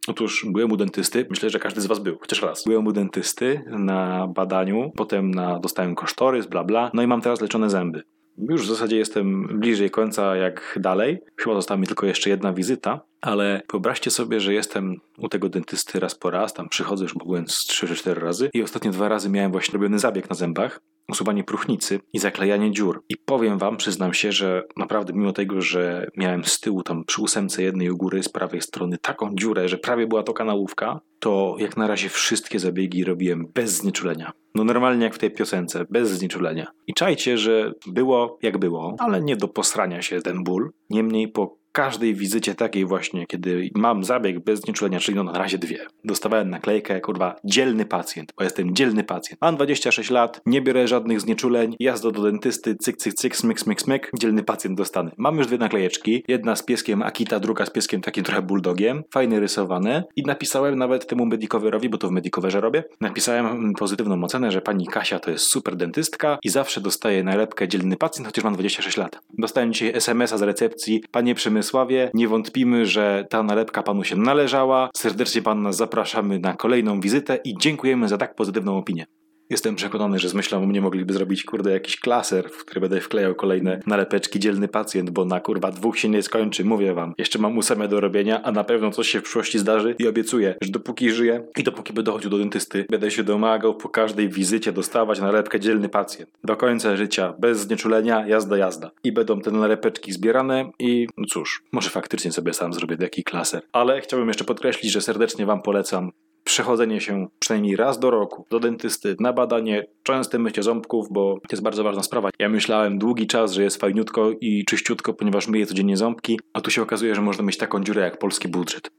Otóż 0.08 0.46
byłem 0.50 0.72
u 0.72 0.78
dentysty, 0.78 1.26
myślę, 1.30 1.50
że 1.50 1.60
każdy 1.60 1.82
z 1.82 1.86
was 1.86 2.00
był, 2.00 2.18
chociaż 2.20 2.42
raz. 2.42 2.64
Byłem 2.64 2.88
u 2.88 2.92
dentysty 2.92 3.62
na 3.68 4.28
badaniu, 4.28 4.92
potem 4.96 5.32
na, 5.32 5.60
dostałem 5.60 5.96
kosztorys, 5.96 6.46
bla 6.48 6.64
bla, 6.64 6.92
no 6.94 7.02
i 7.02 7.08
mam 7.08 7.22
teraz 7.22 7.42
leczone 7.42 7.70
zęby. 7.70 8.04
Już 8.38 8.62
w 8.62 8.70
zasadzie 8.70 8.98
jestem 8.98 9.48
bliżej 9.60 9.90
końca 9.90 10.36
jak 10.36 10.80
dalej. 10.82 11.20
Chyba 11.38 11.56
została 11.56 11.78
mi 11.78 11.88
tylko 11.88 12.06
jeszcze 12.06 12.30
jedna 12.30 12.54
wizyta, 12.54 13.02
ale 13.22 13.62
wyobraźcie 13.72 14.12
sobie, 14.12 14.40
że 14.40 14.54
jestem 14.54 14.96
u 15.18 15.30
tego 15.30 15.50
dentysty 15.50 16.00
raz 16.00 16.16
po 16.16 16.32
raz, 16.32 16.54
tam 16.54 16.70
przychodzę 16.70 17.04
już 17.04 17.14
byłem 17.14 17.48
z 17.48 17.68
3-4 17.68 18.14
razy. 18.14 18.50
I 18.54 18.64
ostatnie 18.64 18.92
dwa 18.92 19.10
razy 19.10 19.30
miałem 19.30 19.52
właśnie 19.52 19.74
robiony 19.74 20.00
zabieg 20.00 20.30
na 20.30 20.36
zębach, 20.36 20.80
usuwanie 21.10 21.44
próchnicy 21.44 22.00
i 22.14 22.20
zaklejanie 22.20 22.72
dziur. 22.72 23.04
I 23.10 23.18
powiem 23.18 23.58
wam, 23.58 23.78
przyznam 23.78 24.14
się, 24.14 24.32
że 24.32 24.64
naprawdę 24.78 25.14
mimo 25.14 25.34
tego, 25.34 25.62
że 25.62 26.08
miałem 26.18 26.44
z 26.44 26.60
tyłu 26.60 26.84
tam 26.84 27.04
przy 27.04 27.22
ósemce 27.22 27.64
jednej 27.64 27.90
u 27.90 27.98
góry 27.98 28.24
z 28.24 28.30
prawej 28.30 28.62
strony 28.62 28.98
taką 28.98 29.36
dziurę, 29.36 29.70
że 29.70 29.78
prawie 29.78 30.08
była 30.08 30.24
to 30.24 30.34
kanałówka, 30.34 31.00
to 31.20 31.56
jak 31.60 31.78
na 31.78 31.88
razie 31.88 32.10
wszystkie 32.10 32.60
zabiegi 32.60 33.04
robiłem 33.04 33.48
bez 33.54 33.72
znieczulenia. 33.72 34.32
No 34.56 34.64
normalnie 34.64 35.04
jak 35.04 35.16
w 35.16 35.20
tej 35.20 35.32
piosence, 35.32 35.86
bez 35.90 36.10
znieczulenia. 36.10 36.68
I 36.88 36.94
czajcie, 36.94 37.38
że 37.38 37.74
było 37.88 38.40
jak 38.42 38.58
było, 38.58 38.96
ale 39.00 39.22
nie 39.22 39.36
do 39.36 39.48
posrania 39.48 40.02
się 40.02 40.22
ten 40.22 40.44
ból. 40.44 40.72
Niemniej 40.90 41.28
po 41.28 41.58
każdej 41.76 42.16
wizycie 42.16 42.56
takiej 42.56 42.86
właśnie, 42.86 43.28
kiedy 43.28 43.70
mam 43.76 44.04
zabieg 44.04 44.40
bez 44.40 44.60
znieczulenia, 44.60 45.00
czyli 45.00 45.18
no 45.18 45.24
na 45.24 45.38
razie 45.38 45.58
dwie, 45.58 45.86
dostawałem 46.04 46.50
naklejkę, 46.50 47.02
kurwa, 47.02 47.36
dzielny 47.44 47.86
pacjent, 47.86 48.34
bo 48.38 48.44
jestem 48.44 48.76
dzielny 48.76 49.04
pacjent. 49.04 49.42
Mam 49.42 49.56
26 49.56 50.10
lat, 50.10 50.42
nie 50.46 50.62
biorę 50.62 50.88
żadnych 50.88 51.22
znieczuleń, 51.22 51.76
jazda 51.80 52.12
do 52.12 52.22
dentysty, 52.22 52.76
cyk, 52.76 52.98
cyk, 52.98 53.14
cyk, 53.14 53.36
smyk, 53.36 53.60
smyk, 53.60 53.82
smyk, 53.82 54.12
dzielny 54.20 54.44
pacjent 54.44 54.78
dostanę. 54.78 55.12
Mam 55.18 55.38
już 55.38 55.48
dwie 55.48 55.58
naklejeczki, 55.58 56.24
jedna 56.28 56.56
z 56.56 56.64
pieskiem 56.64 57.02
Akita, 57.02 57.40
druga 57.40 57.66
z 57.66 57.70
pieskiem 57.70 58.02
takim 58.02 58.24
trochę 58.24 58.42
bulldogiem, 58.42 59.04
fajnie 59.14 59.40
rysowane 59.40 60.04
i 60.16 60.24
napisałem 60.24 60.76
nawet 60.76 61.08
temu 61.08 61.26
medicoverowi, 61.26 61.90
bo 61.90 61.98
to 61.98 62.08
w 62.08 62.12
medicoverze 62.12 62.62
robię, 62.62 62.84
napisałem 63.02 63.74
pozytywną 63.74 64.24
ocenę, 64.24 64.52
że 64.52 64.62
pani 64.62 64.88
Kasia 64.88 65.20
to 65.20 65.32
jest 65.32 65.46
super 65.46 65.76
dentystka 65.76 66.38
i 66.44 66.50
zawsze 66.50 66.82
dostaje 66.82 67.24
nalepkę 67.24 67.68
dzielny 67.68 67.98
pacjent, 67.98 68.28
chociaż 68.28 68.44
mam 68.44 68.54
26 68.54 68.98
lat. 68.98 69.20
Dostałem 69.38 69.74
dzisiaj 69.74 69.92
SMS-a 69.96 70.38
z 70.38 70.42
recepcji, 70.42 71.04
panie 71.12 71.36
Przemysławie, 71.66 72.12
nie 72.14 72.28
wątpimy, 72.28 72.86
że 72.86 73.26
ta 73.30 73.44
nalepka 73.44 73.84
panu 73.84 74.04
się 74.04 74.16
należała, 74.16 74.90
serdecznie 74.96 75.42
pan 75.42 75.62
nas 75.62 75.76
zapraszamy 75.76 76.40
na 76.40 76.54
kolejną 76.54 77.00
wizytę 77.00 77.40
i 77.44 77.58
dziękujemy 77.58 78.08
za 78.08 78.18
tak 78.18 78.36
pozytywną 78.36 78.78
opinię. 78.78 79.06
Jestem 79.50 79.76
przekonany, 79.76 80.20
że 80.20 80.30
z 80.30 80.34
myślą 80.34 80.64
o 80.64 80.66
mnie 80.66 80.82
mogliby 80.82 81.14
zrobić, 81.14 81.44
kurde, 81.44 81.72
jakiś 81.72 82.00
klaser, 82.00 82.50
w 82.50 82.66
który 82.66 82.82
będę 82.82 83.02
wklejał 83.02 83.36
kolejne 83.36 83.80
nalepeczki 83.88 84.40
dzielny 84.40 84.68
pacjent, 84.68 85.10
bo 85.10 85.26
na 85.26 85.40
kurwa 85.40 85.72
dwóch 85.72 86.00
się 86.00 86.10
nie 86.10 86.24
skończy, 86.24 86.66
mówię 86.66 86.94
wam. 86.94 87.14
Jeszcze 87.18 87.40
mam 87.40 87.58
óseme 87.58 87.88
do 87.88 88.00
robienia, 88.00 88.44
a 88.44 88.52
na 88.52 88.64
pewno 88.64 88.92
coś 88.92 89.08
się 89.08 89.20
w 89.20 89.24
przyszłości 89.24 89.60
zdarzy 89.60 89.96
i 90.00 90.08
obiecuję, 90.08 90.56
że 90.62 90.72
dopóki 90.72 91.12
żyję 91.12 91.48
i 91.58 91.64
dopóki 91.64 91.94
będę 91.94 92.12
chodził 92.12 92.30
do 92.30 92.38
dentysty, 92.38 92.86
będę 92.90 93.12
się 93.12 93.24
domagał 93.24 93.76
po 93.76 93.90
każdej 93.90 94.30
wizycie 94.30 94.72
dostawać 94.72 95.20
nalepkę 95.20 95.60
dzielny 95.60 95.90
pacjent. 95.90 96.30
Do 96.44 96.56
końca 96.56 96.98
życia, 96.98 97.34
bez 97.40 97.60
znieczulenia, 97.60 98.28
jazda, 98.28 98.58
jazda. 98.58 98.92
I 99.04 99.12
będą 99.12 99.42
te 99.42 99.52
nalepeczki 99.52 100.12
zbierane 100.12 100.72
i 100.80 101.08
no 101.18 101.26
cóż, 101.26 101.64
może 101.72 101.90
faktycznie 101.90 102.32
sobie 102.32 102.54
sam 102.54 102.74
zrobię 102.74 102.98
taki 102.98 103.24
klaser. 103.24 103.62
Ale 103.72 104.02
chciałbym 104.02 104.28
jeszcze 104.28 104.44
podkreślić, 104.44 104.92
że 104.92 105.02
serdecznie 105.02 105.46
wam 105.46 105.62
polecam 105.62 106.12
przechodzenie 106.46 107.02
się 107.02 107.28
przynajmniej 107.40 107.76
raz 107.76 108.00
do 108.00 108.12
roku 108.12 108.46
do 108.50 108.60
dentysty 108.60 109.16
na 109.20 109.34
badanie, 109.34 109.88
częste 110.04 110.40
mycie 110.40 110.64
ząbków, 110.64 111.08
bo 111.12 111.34
to 111.34 111.48
jest 111.52 111.64
bardzo 111.64 111.84
ważna 111.84 112.04
sprawa. 112.04 112.30
Ja 112.40 112.50
myślałem 112.50 113.00
długi 113.00 113.28
czas, 113.28 113.54
że 113.54 113.64
jest 113.64 113.82
fajniutko 113.82 114.32
i 114.42 114.66
czyściutko, 114.66 115.14
ponieważ 115.14 115.48
myję 115.48 115.66
codziennie 115.66 115.98
ząbki, 115.98 116.40
a 116.54 116.62
tu 116.62 116.72
się 116.72 116.82
okazuje, 116.82 117.16
że 117.16 117.22
można 117.22 117.44
mieć 117.44 117.58
taką 117.58 117.84
dziurę 117.84 118.02
jak 118.02 118.20
polski 118.20 118.48
budżet. 118.48 118.90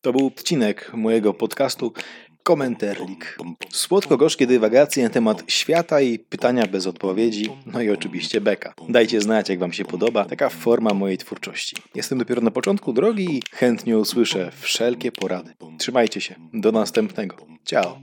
To 0.00 0.12
był 0.12 0.26
odcinek 0.26 0.90
mojego 0.94 1.34
podcastu 1.34 1.92
Komenterlik. 2.44 3.38
Słodko-gorzkie 3.70 4.46
dywagacje 4.46 5.04
na 5.04 5.10
temat 5.10 5.42
świata 5.46 6.00
i 6.00 6.18
pytania 6.18 6.66
bez 6.66 6.86
odpowiedzi, 6.86 7.50
no 7.66 7.82
i 7.82 7.90
oczywiście 7.90 8.40
beka. 8.40 8.74
Dajcie 8.88 9.20
znać, 9.20 9.48
jak 9.48 9.58
Wam 9.58 9.72
się 9.72 9.84
podoba 9.84 10.24
taka 10.24 10.48
forma 10.48 10.94
mojej 10.94 11.18
twórczości. 11.18 11.76
Jestem 11.94 12.18
dopiero 12.18 12.42
na 12.42 12.50
początku 12.50 12.92
drogi 12.92 13.38
i 13.38 13.42
chętnie 13.52 13.98
usłyszę 13.98 14.52
wszelkie 14.60 15.12
porady. 15.12 15.54
Trzymajcie 15.78 16.20
się. 16.20 16.34
Do 16.52 16.72
następnego. 16.72 17.36
Ciao. 17.64 17.98